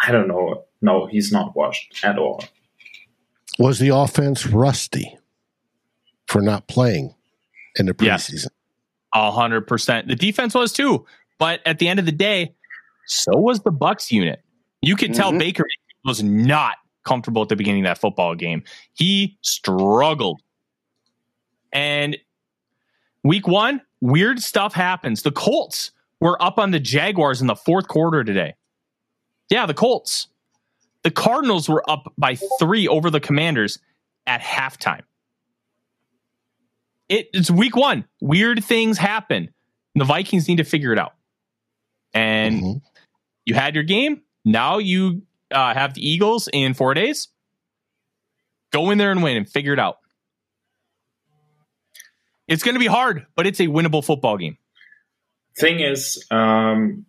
[0.06, 0.64] I don't know.
[0.84, 2.44] No, he's not washed at all.
[3.58, 5.16] was the offense rusty
[6.26, 7.14] for not playing
[7.78, 8.48] in the preseason?
[9.14, 10.08] A hundred percent.
[10.08, 11.06] The defense was too,
[11.38, 12.54] but at the end of the day,
[13.06, 14.42] so was the Bucks unit.
[14.82, 15.38] You could tell Mhm.
[15.38, 15.64] Baker
[16.04, 18.62] was not comfortable at the beginning of that football game.
[18.92, 20.40] He struggled.
[21.72, 22.16] And
[23.22, 25.22] week one, weird stuff happens.
[25.22, 28.54] The Colts were up on the Jaguars in the fourth quarter today.
[29.50, 30.28] Yeah, the Colts.
[31.04, 33.78] The Cardinals were up by three over the Commanders
[34.26, 35.02] at halftime.
[37.08, 38.06] It, it's week one.
[38.20, 39.50] Weird things happen.
[39.94, 41.12] The Vikings need to figure it out.
[42.14, 42.82] And Mhm.
[43.44, 44.22] you had your game.
[44.44, 47.28] Now you uh, have the Eagles in four days.
[48.72, 49.98] Go in there and win and figure it out.
[52.48, 54.58] It's going to be hard, but it's a winnable football game.
[55.56, 57.06] thing is, um,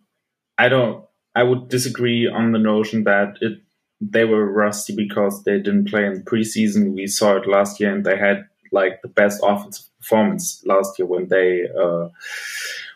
[0.56, 1.04] I don't.
[1.34, 3.58] I would disagree on the notion that it
[4.00, 6.94] they were rusty because they didn't play in preseason.
[6.94, 11.06] We saw it last year, and they had like the best offensive performance last year
[11.06, 12.08] when they uh,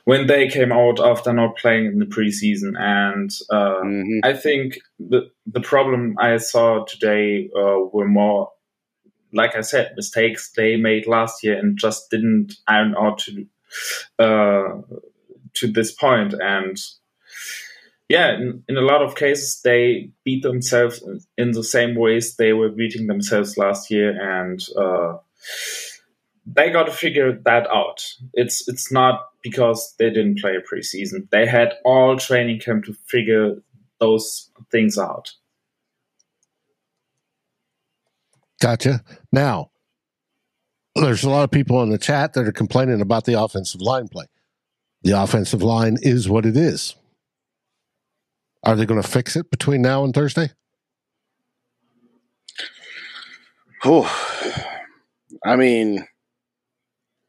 [0.05, 2.79] when they came out after not playing in the preseason.
[2.79, 4.21] And uh, Mhm.
[4.25, 8.51] I think the the problem I saw today uh, were more,
[9.33, 13.47] like I said, mistakes they made last year and just didn't iron out to
[14.19, 14.83] uh,
[15.55, 15.97] to this.
[16.03, 16.77] And
[18.11, 21.01] yeah, in, in a lot of cases, they beat themselves
[21.39, 25.19] in, the same ways they were beating themselves last year, and uh,
[26.45, 28.05] they got to figure that out.
[28.33, 32.95] It's it's not because they didn't play a preseason; they had all training camp to
[33.07, 33.63] figure
[34.01, 35.31] those things out.
[38.61, 39.05] Gotcha.
[39.31, 39.71] Now,
[40.97, 44.09] there's a lot of people in the chat that are complaining about the offensive line
[44.09, 44.27] play.
[45.03, 46.97] The offensive line is what it is.
[48.63, 50.51] Are they going to fix it between now and Thursday?
[53.85, 54.11] Oh,
[55.45, 56.07] I mean,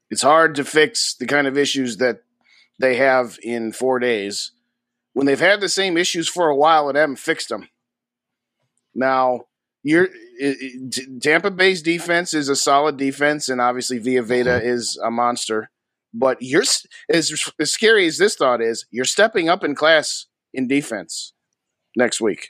[0.10, 2.20] it's hard to fix the kind of issues that
[2.80, 4.52] they have in four days
[5.14, 7.70] when they've had the same issues for a while and haven't fixed them.
[8.94, 9.42] Now,
[9.84, 10.06] You're
[10.40, 14.68] it, it, Tampa Bay's defense is a solid defense, and obviously Vita Vea Mm-hmm.
[14.68, 15.70] is a monster.
[16.14, 16.64] But you're
[17.10, 21.34] as as scary as this thought is, you're stepping up in class in defense
[21.96, 22.50] next week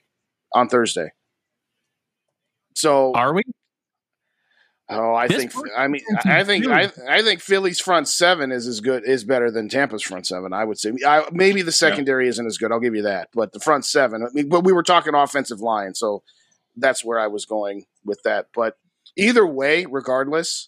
[0.54, 1.12] on Thursday.
[2.76, 3.43] So Are we?
[4.89, 5.54] Oh, I This think.
[5.78, 6.68] I mean, I think.
[6.68, 10.52] I, I think Philly's front seven is as good, is better than Tampa's front seven.
[10.52, 10.91] I would say.
[11.06, 12.74] I, maybe the secondary isn't as good.
[12.74, 14.22] I'll give you that, but the front seven.
[14.22, 16.24] I mean, but we were talking offensive line, so
[16.76, 18.47] that's where I was going with that.
[18.54, 18.76] But
[19.16, 20.68] either way, regardless,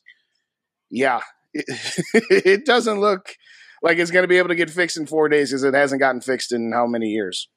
[0.89, 1.19] yeah,
[1.53, 1.65] it,
[2.29, 3.35] it doesn't look
[3.83, 5.99] like it's going to be able to get fixed in four days because it hasn't
[5.99, 7.49] gotten fixed in how many years.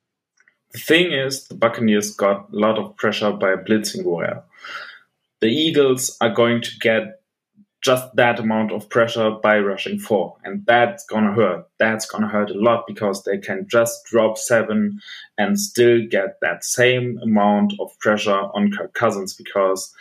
[0.73, 4.45] The thing is, the Buccaneers got a lot of pressure by blitzing well.
[5.41, 7.21] The Eagles are going to get
[7.83, 11.69] just that amount of pressure by rushing four, and that's gonna hurt.
[11.79, 15.01] That's gonna hurt a lot because they can just drop seven
[15.39, 19.95] and still get that same amount of pressure on Kirk Cousins because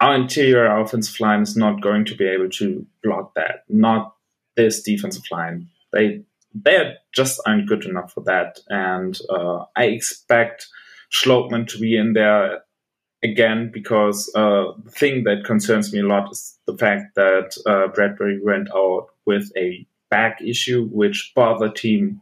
[0.00, 3.64] our interior offensive line is not going to be able to block that.
[3.68, 4.15] Not
[4.56, 5.68] this defensive line.
[5.92, 6.22] They
[6.54, 10.66] they just aren't good enough for that, and uh, I expect
[11.12, 12.62] Schlottman to be in there
[13.22, 17.88] again because uh, the thing that concerns me a lot is the fact that uh,
[17.88, 22.20] Bradbury went out with a back issue, which bothered him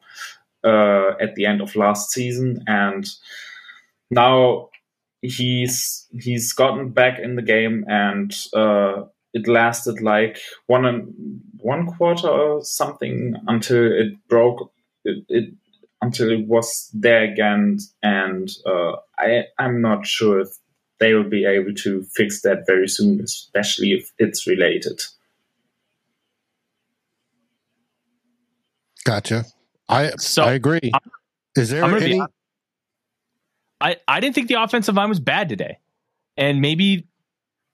[0.64, 3.07] uh, at the end of last season, and
[4.11, 4.70] now
[5.22, 9.03] he's he's gotten back in the game, and uh,
[9.35, 11.12] it lasted like one and
[11.59, 14.72] one quarter or something until it broke.
[15.05, 15.55] It, it
[16.01, 20.49] until it was there again, and uh, I I'm not sure if
[21.01, 25.01] they will be able to fix that very soon, especially if it's related.
[29.05, 29.45] Gotcha.
[29.89, 30.93] I So, I agree.
[31.57, 32.18] Is there I'm gonna be any?
[32.18, 32.28] hon-
[33.80, 35.78] I, I didn't think the offensive line was bad today.
[36.39, 37.07] And maybe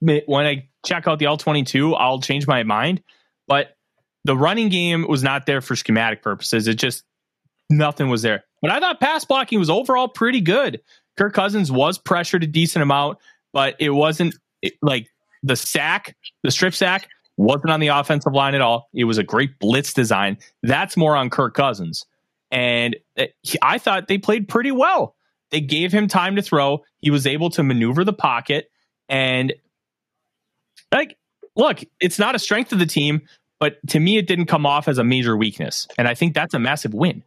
[0.01, 3.03] when I check out the All 22, I'll change my mind.
[3.47, 3.77] But
[4.25, 6.67] the running game was not there for schematic purposes.
[6.69, 7.05] It just,
[7.69, 8.45] nothing was there.
[8.63, 10.81] But I thought pass blocking was overall pretty good.
[11.17, 13.19] Kirk Cousins was pressured a decent amount,
[13.53, 15.09] but it wasn't it- like
[15.43, 18.89] the sack, the strip sack wasn't on the offensive line at all.
[18.93, 20.37] It was a great blitz design.
[20.63, 22.05] That's more on Kirk Cousins.
[22.51, 25.15] And uh, he- I thought they played pretty well.
[25.51, 26.85] They gave him time to throw.
[26.99, 28.71] He was able to maneuver the pocket.
[29.09, 29.55] And
[30.93, 31.17] like,
[31.57, 33.23] look, it's not a strength of the team,
[33.59, 35.87] but to me, it didn't come off as a major weakness.
[35.99, 37.23] And I think that's a massive win.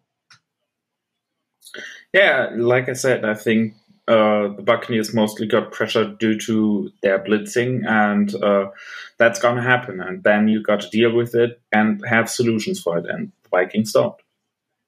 [2.13, 3.73] Yeah, like I said, I think
[4.07, 8.69] uh, the Buccaneers mostly got pressure due to their blitzing, and uh,
[9.17, 9.99] that's going to happen.
[9.99, 13.05] And then you got to deal with it and have solutions for it.
[13.07, 14.15] And the Vikings don't.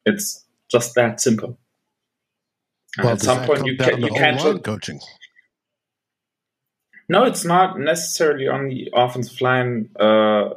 [0.05, 1.57] It's just that simple.
[2.97, 4.39] And Well, at some point, you, down can, you can't.
[4.41, 4.99] O-line coaching.
[7.07, 10.49] No, it's not necessarily on the offensive line, uh,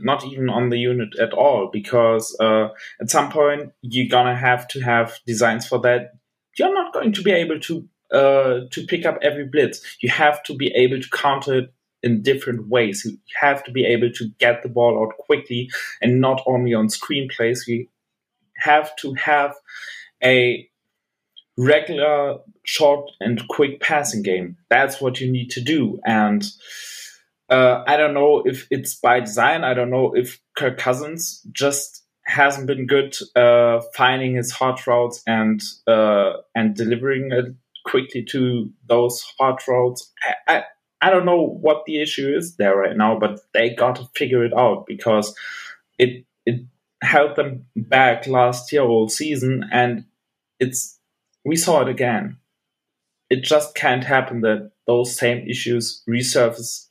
[0.00, 2.68] not even on the unit at all, because uh,
[3.00, 6.12] at some point you're gonna have to have designs for that.
[6.58, 9.82] You're not going to be able to uh, to pick up every blitz.
[10.00, 13.04] You have to be able to counter it in different ways.
[13.04, 15.70] You have to be able to get the ball out quickly
[16.00, 17.64] and not only on screen plays.
[17.68, 17.86] You
[18.56, 19.54] have to have
[20.22, 20.69] a
[21.60, 24.56] regular short and quick passing game.
[24.68, 26.00] That's what you need to do.
[26.04, 26.44] And
[27.48, 29.64] uh, I don't know if it's by design.
[29.64, 35.22] I don't know if Kirk Cousins just hasn't been good uh, finding his hot routes
[35.26, 37.46] and uh, and delivering it
[37.84, 40.12] quickly to those hot routes.
[40.48, 40.64] I, I
[41.02, 44.44] I don't know what the issue is there right now, but they got to figure
[44.44, 45.34] it out because
[45.98, 46.60] it it
[47.02, 50.04] held them back last year all season, and
[50.60, 50.99] it's
[51.44, 52.36] we saw it again.
[53.28, 56.86] It just can't happen that those same issues resurface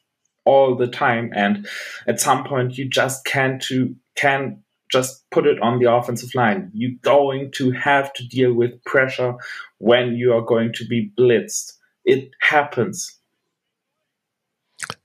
[0.46, 1.68] all the time, and
[2.08, 6.72] at some point you just can't to can just put it on the offensive line.
[6.74, 9.36] You're going to have to deal with pressure
[9.78, 11.74] when you are going to be blitzed.
[12.06, 13.18] It happens.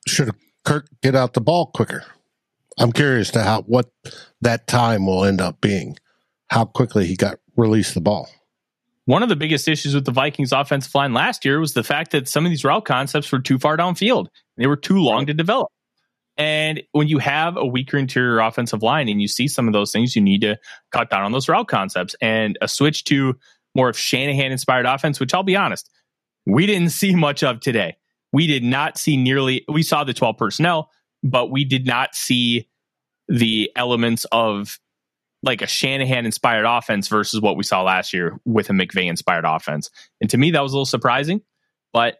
[0.06, 0.30] Should
[0.64, 2.04] Kirk get out the ball quicker?
[2.78, 3.90] I'm curious to how what
[4.40, 5.98] that time will end up being.
[6.48, 8.28] How quickly he got released the ball.
[9.06, 12.12] One of the biggest issues with the Vikings offensive line last year was the fact
[12.12, 14.28] that some of these route concepts were too far downfield.
[14.56, 15.70] They were too long to develop.
[16.36, 19.92] And when you have a weaker interior offensive line and you see some of those
[19.92, 20.56] things, you need to
[20.90, 23.36] cut down on those route concepts and a switch to
[23.74, 25.90] more of Shanahan inspired offense, which I'll be honest,
[26.46, 27.96] we didn't see much of today.
[28.32, 30.90] We did not see nearly, we saw the 12 personnel,
[31.22, 32.68] but we did not see
[33.28, 34.78] the elements of
[35.44, 39.44] like a Shanahan inspired offense versus what we saw last year with a McVay inspired
[39.44, 39.90] offense.
[40.20, 41.42] And to me, that was a little surprising,
[41.92, 42.16] but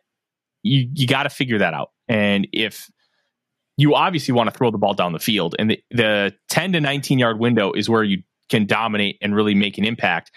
[0.63, 1.91] you you got to figure that out.
[2.09, 2.91] And if
[3.77, 6.81] you obviously want to throw the ball down the field, and the, the 10 to
[6.81, 10.31] 19 yard window is where you can dominate and really make an impact.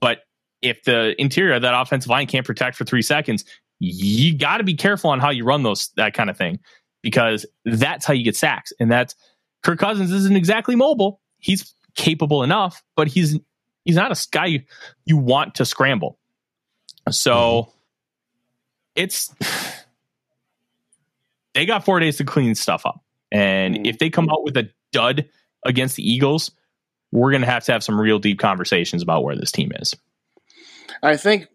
[0.00, 0.20] But
[0.60, 3.44] if the interior of that offensive line can't protect for three seconds,
[3.78, 6.58] you got to be careful on how you run those that kind of thing
[7.02, 8.72] because that's how you get sacks.
[8.80, 9.14] And that's
[9.62, 11.20] Kirk Cousins isn't exactly mobile.
[11.38, 13.38] He's capable enough, but he's
[13.84, 14.62] he's not a guy you,
[15.04, 16.18] you want to scramble.
[17.10, 17.70] So mm-hmm.
[18.96, 19.34] it's
[21.54, 23.02] they got four days to clean stuff up.
[23.32, 23.86] And mm-hmm.
[23.86, 25.28] if they come out with a dud
[25.64, 26.50] against the Eagles,
[27.12, 29.94] we're going to have to have some real deep conversations about where this team is.
[31.02, 31.46] I think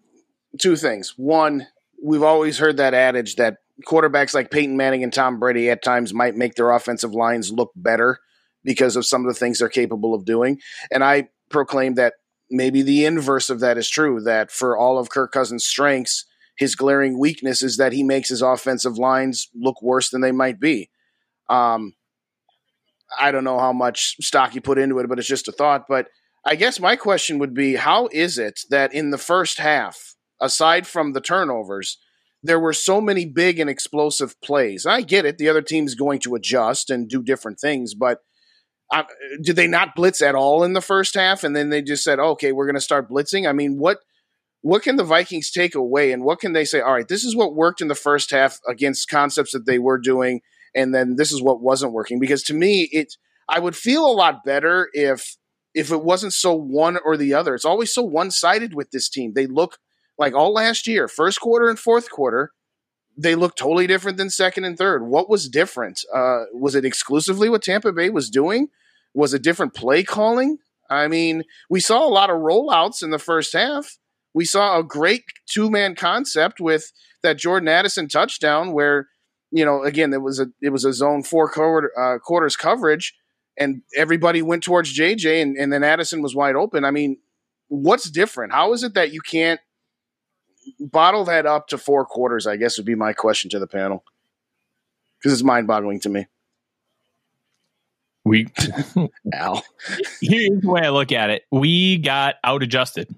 [0.60, 1.14] two things.
[1.18, 1.68] One,
[2.04, 3.58] we've always heard that adage that
[3.88, 7.72] quarterbacks like Peyton Manning and Tom Brady at times might make their offensive lines look
[7.76, 8.20] better
[8.64, 10.60] because of some of the things they're capable of doing.
[10.92, 12.14] And I proclaim that
[12.50, 16.76] maybe the inverse of that is true, that for all of Kirk Cousins' strengths, his
[16.76, 20.90] glaring weakness is that he makes his offensive lines look worse than they might be.
[21.50, 21.96] Um,
[23.20, 25.86] I don't know how much stock you put into it, but it's just a thought.
[25.88, 26.08] But
[26.46, 30.86] I guess my question would be how is it that in the first half, aside
[30.86, 31.98] from the turnovers,
[32.42, 34.86] there were so many big and explosive plays?
[34.86, 35.38] I get it.
[35.38, 38.20] The other team's going to adjust and do different things, but
[38.92, 39.04] uh,
[39.42, 41.44] did they not blitz at all in the first half?
[41.44, 43.48] And then they just said, okay, we're going to start blitzing?
[43.48, 44.00] I mean, what.
[44.66, 46.80] What can the Vikings take away, and what can they say?
[46.80, 50.00] All right, this is what worked in the first half against concepts that they were
[50.00, 50.40] doing,
[50.74, 52.18] and then this is what wasn't working.
[52.18, 53.14] Because to me, it
[53.50, 55.36] I would feel a lot better if
[55.74, 57.56] if it wasn't so one or the other.
[57.56, 59.34] It's always so one sided with this team.
[59.36, 59.80] They look
[60.18, 62.52] like all last year, first quarter and fourth quarter,
[63.18, 65.06] they look totally different than second and third.
[65.06, 66.02] What was different?
[66.14, 68.70] Uh, was it exclusively what Tampa Bay was doing?
[69.14, 70.58] Was it different play calling?
[70.90, 73.98] I mean, we saw a lot of rollouts in the first half
[74.34, 76.92] we saw a great two man concept with
[77.22, 79.08] that Jordan Addison touchdown, where
[79.52, 83.14] you know again it was a it was a zone four quarter, uh, quarters coverage,
[83.58, 86.84] and everybody went towards JJ, and, and then Addison was wide open.
[86.84, 87.18] I mean,
[87.68, 88.54] what's different?
[88.54, 89.60] How is it that you can't
[90.80, 92.48] bottle that up to four quarters?
[92.48, 94.04] I guess would be my question to the panel
[95.18, 96.28] because it's mind boggling to me.
[98.26, 98.48] We,
[99.34, 99.64] Al.
[100.22, 103.14] Here's the way I look at it: we got out adjusted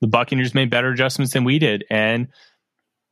[0.00, 2.28] the Buccaneers made better adjustments than we did, and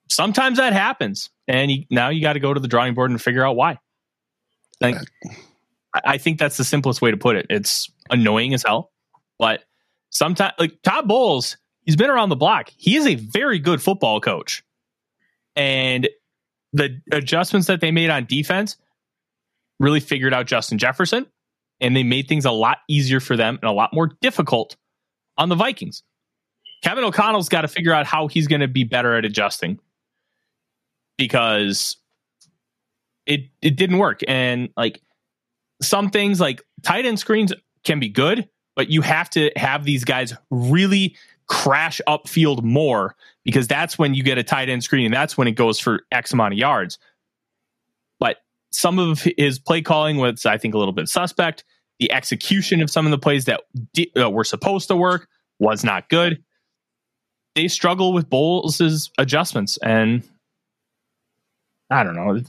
[0.09, 1.31] sometimes that happens.
[1.49, 3.79] And you, now you got to go to the drawing board and figure out why.
[4.81, 4.97] Like,
[6.05, 7.47] I think that's the simplest way to put it.
[7.51, 8.93] It's annoying as hell,
[9.39, 9.65] but
[10.11, 11.57] sometimes, like Todd Bowles,
[11.87, 12.71] he's been around the block.
[12.77, 14.63] He is a very good football coach,
[15.55, 16.09] and
[16.73, 18.77] the adjustments that they made on defense
[19.81, 21.27] really figured out Justin Jefferson,
[21.81, 24.77] and they made things a lot easier for them and a lot more difficult
[25.39, 26.03] on the Vikings.
[26.83, 29.79] Kevin O'Connell's got to figure out how he's going to be better at adjusting
[31.17, 31.97] because
[33.25, 34.21] it it didn't work.
[34.29, 35.01] And like
[35.83, 37.53] some things like tight end screens
[37.85, 41.17] can be good, but you have to have these guys really
[41.49, 45.49] crash upfield more because that's when you get a tight end screen and that's when
[45.49, 46.99] it goes for X amount of yards.
[48.19, 48.39] But
[48.71, 51.65] some of his play calling was, I think, a little bit suspect.
[51.99, 53.63] The execution of some of the plays that
[53.95, 55.29] di- uh, were supposed to work
[55.59, 56.43] was not good
[57.57, 60.23] they struggle with Bowles' adjustments, and
[61.91, 62.41] I don't know.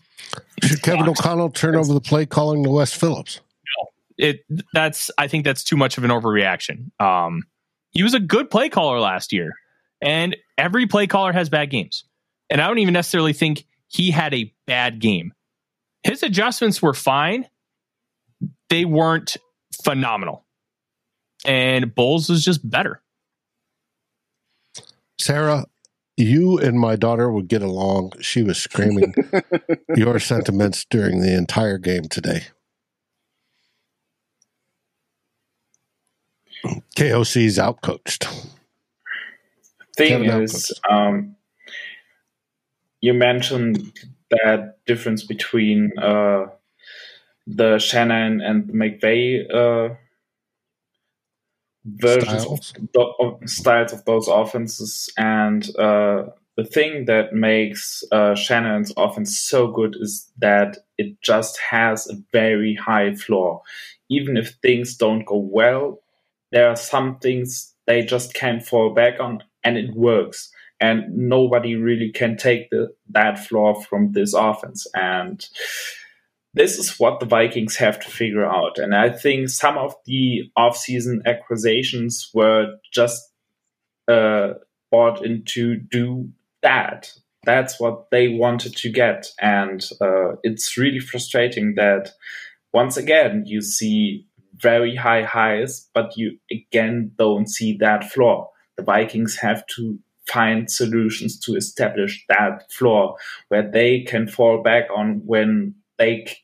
[0.63, 3.39] Should Kevin O'Connell turn over the play calling to Wes Phillips?
[3.79, 3.87] No,
[4.17, 6.91] it that's I think that's too much of an overreaction.
[7.01, 7.43] Um,
[7.91, 9.53] he was a good play caller last year,
[10.01, 12.05] and every play caller has bad games,
[12.49, 15.33] and I don't even necessarily think he had a bad game.
[16.03, 17.47] His adjustments were fine;
[18.69, 19.37] they weren't
[19.83, 20.45] phenomenal,
[21.45, 23.01] and Bowles was just better.
[25.19, 25.65] Sarah,
[26.15, 28.13] you and my daughter would get along.
[28.21, 29.13] She was screaming
[29.95, 32.43] your sentiments during the entire game today.
[36.95, 38.27] KOC's outcoached.
[39.95, 41.35] Thing Kevin is, um,
[43.01, 43.93] you mentioned
[44.29, 46.45] that difference between uh,
[47.47, 49.95] the Shanahan and the McVay uh,
[51.85, 52.73] versions Styles.
[52.75, 55.09] of, the, of styles of those offenses.
[55.17, 56.25] And uh,
[56.57, 62.15] the thing that makes uh, Shanahan's offense so good is that it just has a
[62.31, 63.61] very high floor.
[64.09, 66.01] Even if things don't go well,
[66.51, 70.49] there are some things they just can't fall back on, and it works.
[70.79, 74.85] And nobody really can take the, that floor from this offense.
[74.93, 75.43] And
[76.53, 78.77] this is what the Vikings have to figure out.
[78.77, 83.21] And I think some of the offseason acquisitions were just
[84.07, 84.53] uh,
[84.91, 86.29] bought in to do
[86.61, 87.11] that.
[87.43, 89.27] that's what they wanted to get.
[89.39, 92.11] And uh, it's really frustrating that
[92.73, 94.27] once again you see
[94.61, 98.49] very high highs, but you again don't see that floor.
[98.77, 103.15] The Vikings have to find solutions to establish that floor
[103.47, 106.37] where they can fall back on when they c-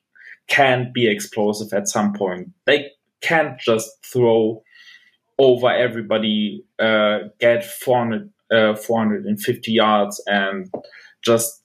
[0.47, 2.49] can be explosive at some point.
[2.65, 2.91] They
[3.21, 4.63] can't just throw
[5.39, 10.71] over everybody, uh, get 400, uh, 450 yards and
[11.23, 11.62] just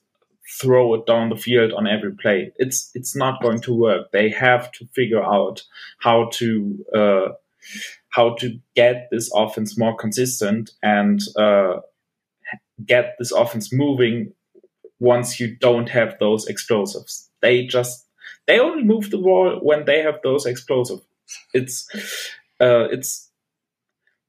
[0.49, 2.51] throw it down the field on every play.
[2.57, 4.11] It's it's not going to work.
[4.11, 5.63] They have to figure out
[5.99, 7.27] how to uh,
[8.09, 11.81] how to get this offense more consistent and uh,
[12.85, 14.33] get this offense moving
[14.99, 17.29] once you don't have those explosives.
[17.41, 18.07] They just
[18.47, 21.03] they only move the ball when they have those explosives.
[21.53, 21.87] It's
[22.59, 23.29] uh, it's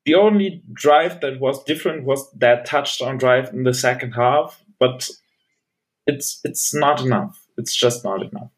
[0.05, 5.09] the only drive that was different was that touchdown drive in the second half, but
[6.15, 7.41] it's it's not enough.
[7.57, 8.51] It's just not enough.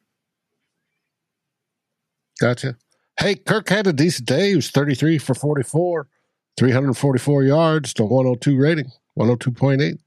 [2.41, 2.77] Gotcha.
[3.19, 4.51] Hey, Kirk had a decent day.
[4.51, 6.09] He was 33 for 44,
[6.57, 9.99] 344 yards to 102 rating, 102.8.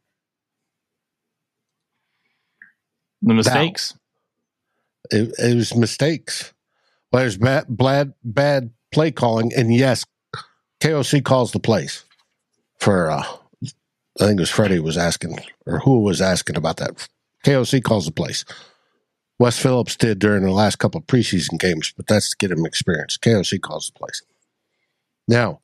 [3.21, 3.93] The mistakes.
[5.11, 6.53] It, it was mistakes.
[7.11, 9.51] Well, there's bad, bad, bad play calling.
[9.55, 10.03] And yes,
[10.81, 12.03] KOC calls the plays
[12.79, 13.23] for, uh,
[14.19, 17.07] I think it was Freddie was asking, or who was asking about that.
[17.45, 18.43] KOC calls the place.
[19.37, 22.65] Wes Phillips did during the last couple of preseason games, but that's to get him
[22.65, 23.17] experience.
[23.17, 24.21] KOC calls the place.
[25.27, 25.59] Now,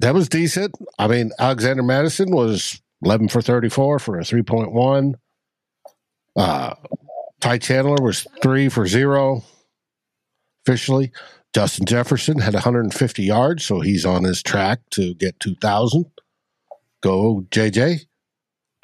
[0.00, 0.74] that was decent.
[0.98, 5.14] I mean, Alexander Mattison was 11 for 34 for a 3.1.
[6.36, 6.74] Uh,
[7.40, 9.42] Ty Chandler was three for zero
[10.64, 11.10] officially.
[11.54, 16.04] Justin Jefferson had 150 yards, so he's on his track to get 2,000.
[17.00, 18.06] Go, JJ.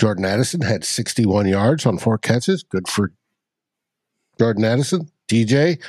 [0.01, 2.63] Jordan Addison had 61 yards on four catches.
[2.63, 3.13] Good for
[4.39, 5.09] Jordan Addison.
[5.29, 5.81] TJ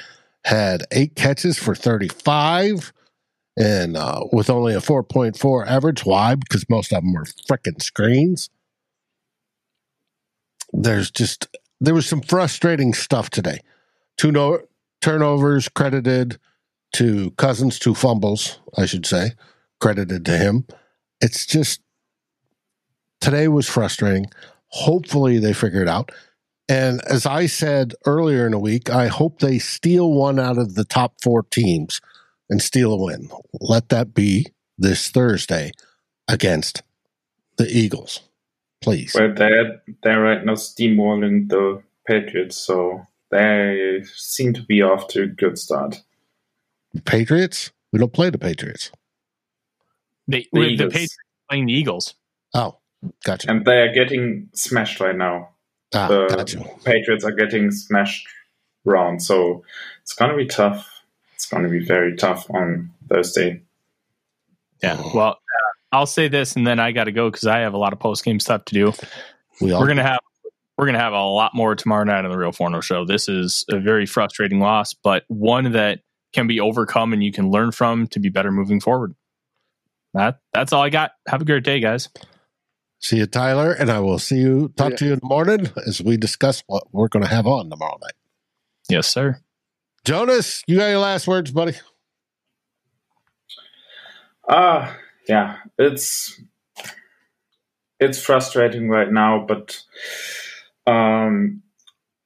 [0.45, 2.93] had eight catches for 35
[3.57, 6.05] and uh, with only a 4.4 average.
[6.05, 6.35] Why?
[6.35, 8.49] Because most of them were freaking screens.
[10.71, 11.47] There's just,
[11.79, 13.59] there was some frustrating stuff today.
[14.17, 14.59] Two no,
[15.01, 16.37] turnovers credited
[16.93, 19.31] to Cousins, two fumbles, I should say,
[19.79, 20.65] credited to him.
[21.21, 21.81] It's just,
[23.25, 24.27] today was frustrating.
[24.67, 26.11] Hopefully they figure it out.
[26.69, 30.75] And as I said earlier in the week, I hope they steal one out of
[30.75, 32.01] the top four teams
[32.49, 33.29] and steal a win.
[33.59, 34.45] Let that be
[34.77, 35.71] this Thursday
[36.27, 36.83] against
[37.57, 38.21] the Eagles,
[38.81, 39.13] please.
[39.13, 45.23] But they're they're right now steamrolling the Patriots, so they seem to be off to
[45.23, 46.03] a good start.
[47.05, 47.71] Patriots?
[47.91, 48.91] We don't play the Patriots.
[50.27, 51.17] They, The the, Patriots
[51.49, 52.15] playing the Eagles.
[52.53, 52.77] Oh,
[53.23, 53.49] gotcha.
[53.49, 55.49] And they are getting smashed right now.
[55.93, 56.63] Ah, the gotcha.
[56.83, 58.27] Patriots are getting smashed
[58.83, 59.63] round, so
[60.01, 60.89] it's gonna be tough.
[61.35, 63.61] It's gonna be very tough on Thursday.
[64.81, 65.01] Yeah.
[65.13, 65.39] Well,
[65.91, 67.99] I'll say this, and then I got to go because I have a lot of
[67.99, 68.93] post game stuff to do.
[69.61, 70.19] We all We're gonna have
[70.77, 73.05] we're gonna have a lot more tomorrow night on the Real Forno Show.
[73.05, 76.01] This is a very frustrating loss, but one that
[76.33, 79.15] can be overcome and you can learn from to be better moving forward.
[80.13, 81.11] That that's all I got.
[81.27, 82.09] Have a great day, guys.
[83.05, 84.95] See you, Tyler, and I will see you, talk Yeah.
[84.97, 87.99] to you in the morning as we discuss what we're going to have on tomorrow
[88.01, 88.15] night.
[88.89, 89.41] Yes, sir.
[90.05, 91.73] Jonas, you got your last words, buddy?
[94.49, 94.97] Ah,
[95.29, 96.41] yeah, it's
[97.99, 99.79] it's frustrating right now, but
[100.87, 101.61] um,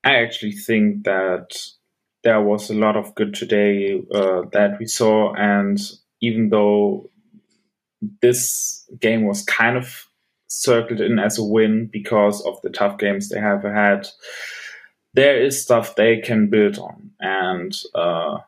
[0.06, 1.58] I actually think that
[2.24, 5.78] there was a lot of good today uh, that we saw, and
[6.22, 7.10] even though
[8.22, 10.09] this game was kind of
[10.50, 14.10] circled in as a win because of the tough games they have had,
[15.14, 17.74] there is stuff they can build on, and.
[17.96, 18.40] Uh,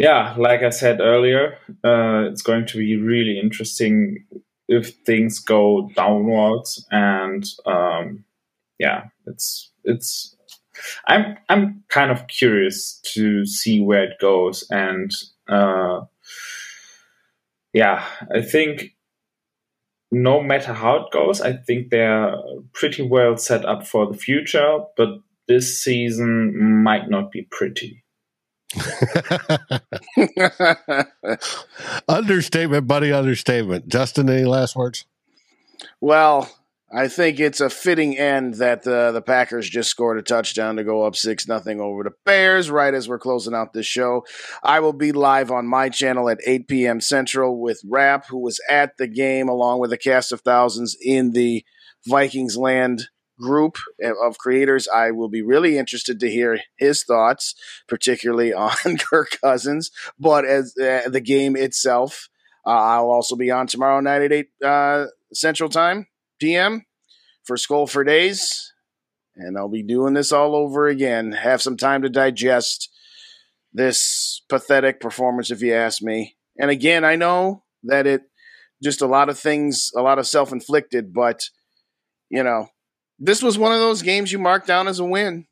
[0.00, 4.24] yeah, like I said earlier, uh, it's going to be really interesting
[4.66, 8.24] if things go downwards, and um,
[8.78, 10.34] yeah, it's it's.
[11.06, 15.12] I'm I'm kind of curious to see where it goes, and
[15.50, 16.00] uh,
[17.74, 18.94] yeah, I think
[20.10, 22.34] no matter how it goes, I think they're
[22.72, 25.08] pretty well set up for the future, but
[25.48, 28.04] this season might not be pretty.
[32.08, 33.88] understatement, buddy, understatement.
[33.88, 35.04] Justin, any last words?
[36.00, 36.50] Well,
[36.92, 40.84] I think it's a fitting end that uh, the Packers just scored a touchdown to
[40.84, 42.68] go up six nothing over the Bears.
[42.68, 44.24] Right as we're closing out this show,
[44.62, 47.00] I will be live on my channel at 8 p.m.
[47.00, 51.30] Central with Rap, who was at the game along with a cast of thousands in
[51.30, 51.64] the
[52.08, 53.78] Vikings land group
[54.22, 54.88] of creators.
[54.88, 57.54] I will be really interested to hear his thoughts,
[57.88, 62.28] particularly on Kirk Cousins, but as uh, the game itself.
[62.66, 66.06] Uh, I'll also be on tomorrow night at 8 uh, Central Time,
[66.40, 66.84] PM,
[67.44, 68.72] for SKOL for Days.
[69.36, 71.32] And I'll be doing this all over again.
[71.32, 72.90] Have some time to digest
[73.72, 76.36] this pathetic performance, if you ask me.
[76.58, 78.22] And again, I know that it
[78.82, 81.42] just a lot of things, a lot of self inflicted, but,
[82.28, 82.68] you know,
[83.18, 85.46] this was one of those games you marked down as a win.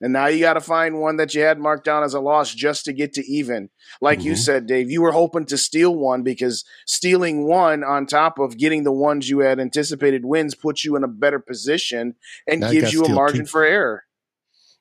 [0.00, 2.54] And now you got to find one that you had marked down as a loss
[2.54, 3.68] just to get to even.
[4.00, 4.28] Like mm-hmm.
[4.28, 8.56] you said, Dave, you were hoping to steal one because stealing one on top of
[8.56, 12.14] getting the ones you had anticipated wins puts you in a better position
[12.48, 13.50] and now gives you a margin two.
[13.50, 14.04] for error.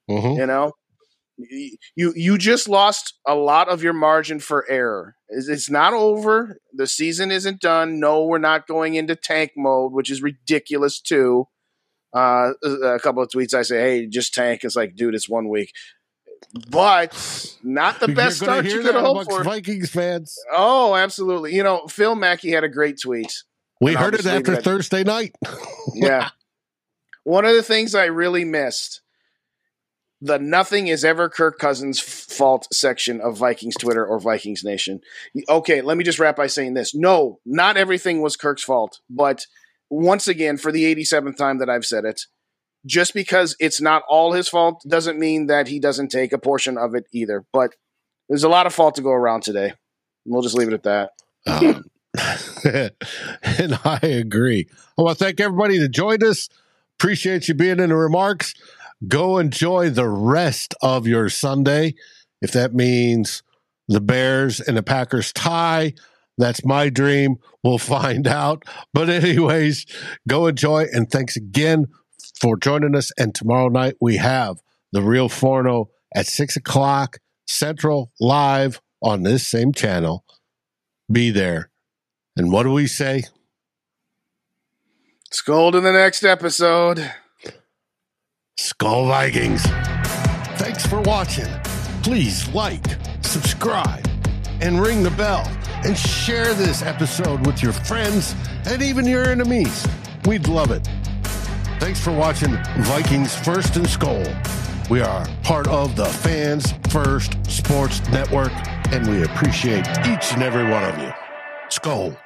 [0.09, 0.39] Mm-hmm.
[0.39, 0.72] You know,
[1.95, 5.15] you you just lost a lot of your margin for error.
[5.28, 6.57] It's not over.
[6.74, 7.99] The season isn't done.
[7.99, 11.47] No, we're not going into tank mode, which is ridiculous too
[12.14, 13.53] uh, a couple of tweets.
[13.53, 15.74] I say, "Hey, just tank." It's like, dude, it's one week,
[16.70, 19.43] but not the best start you could hoped for.
[19.43, 20.36] Vikings fans.
[20.51, 21.55] Oh, absolutely.
[21.55, 23.43] You know, Phil Mackey had a great tweet.
[23.82, 25.36] We heard it after Thursday night.
[25.93, 26.30] yeah.
[27.24, 29.01] One of the things I really missed
[30.22, 34.99] the nothing is ever Kirk Cousins' fault section of Vikings Twitter or Vikings Nation.
[35.47, 36.93] Okay, let me just wrap by saying this.
[36.93, 39.45] No, not everything was Kirk's fault, but
[39.89, 42.21] once again, for the 87th time that I've said it,
[42.85, 46.77] just because it's not all his fault doesn't mean that he doesn't take a portion
[46.77, 47.45] of it either.
[47.51, 47.75] But
[48.29, 49.73] there's a lot of fault to go around today.
[50.25, 51.11] We'll just leave it at that.
[51.47, 51.83] Um,
[53.43, 54.67] and I agree.
[54.97, 56.49] I want to thank everybody that joined us.
[56.99, 58.53] Appreciate you being in the remarks.
[59.07, 61.95] Go enjoy the rest of your Sunday.
[62.41, 63.43] If that means
[63.87, 65.93] the Bears and the Packers tie,
[66.39, 67.35] that's my dream.
[67.63, 68.63] We'll find out.
[68.93, 69.85] But, anyways,
[70.27, 70.85] go enjoy.
[70.91, 71.87] And thanks again
[72.39, 73.11] for joining us.
[73.17, 74.59] And tomorrow night, we have
[74.91, 80.23] The Real Forno at six o'clock Central live on this same channel.
[81.11, 81.69] Be there.
[82.37, 83.23] And what do we say?
[85.33, 87.11] SKOL to the next episode.
[88.57, 89.63] SKOL Vikings.
[90.57, 91.47] Thanks for watching.
[92.01, 92.85] Please like,
[93.23, 94.07] subscribe,
[94.61, 95.45] and ring the bell
[95.86, 99.88] and share this episode with your friends and even your enemies.
[100.25, 100.88] We'd love it.
[101.80, 104.89] Thanks for watching Vikings First and SKOL.
[104.89, 108.51] We are part of the Fans First Sports Network,
[108.91, 111.11] and we appreciate each and every one of you.
[111.69, 112.17] SKOL.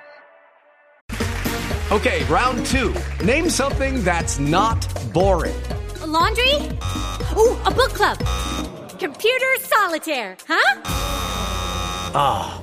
[1.91, 2.95] Okay, round two.
[3.23, 5.55] Name something that's not boring.
[6.01, 6.53] A laundry?
[7.37, 8.17] Ooh, a book club.
[8.97, 10.81] Computer solitaire, huh?
[12.15, 12.62] Ah.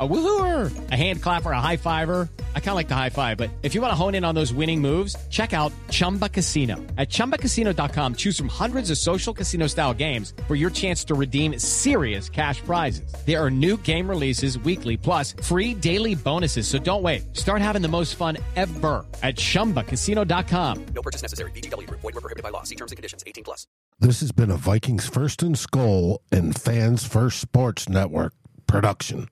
[0.00, 2.28] A woohooer, a hand clapper, a high fiver.
[2.54, 4.34] I kind of like the high five, but if you want to hone in on
[4.34, 6.76] those winning moves, check out Chumba Casino.
[6.96, 11.58] At ChumbaCasino.com, choose from hundreds of social casino style games for your chance to redeem
[11.58, 13.12] serious cash prizes.
[13.26, 16.68] There are new game releases weekly, plus free daily bonuses.
[16.68, 17.36] So don't wait.
[17.36, 20.86] Start having the most fun ever at ChumbaCasino.com.
[20.94, 21.50] No purchase necessary.
[21.50, 21.90] VGW.
[21.90, 22.62] Void were prohibited by law.
[22.62, 23.24] See terms and conditions.
[23.26, 23.66] 18 plus.
[23.98, 28.32] This has been a Vikings First and SKOL and Fans First Sports Network
[28.68, 29.26] production.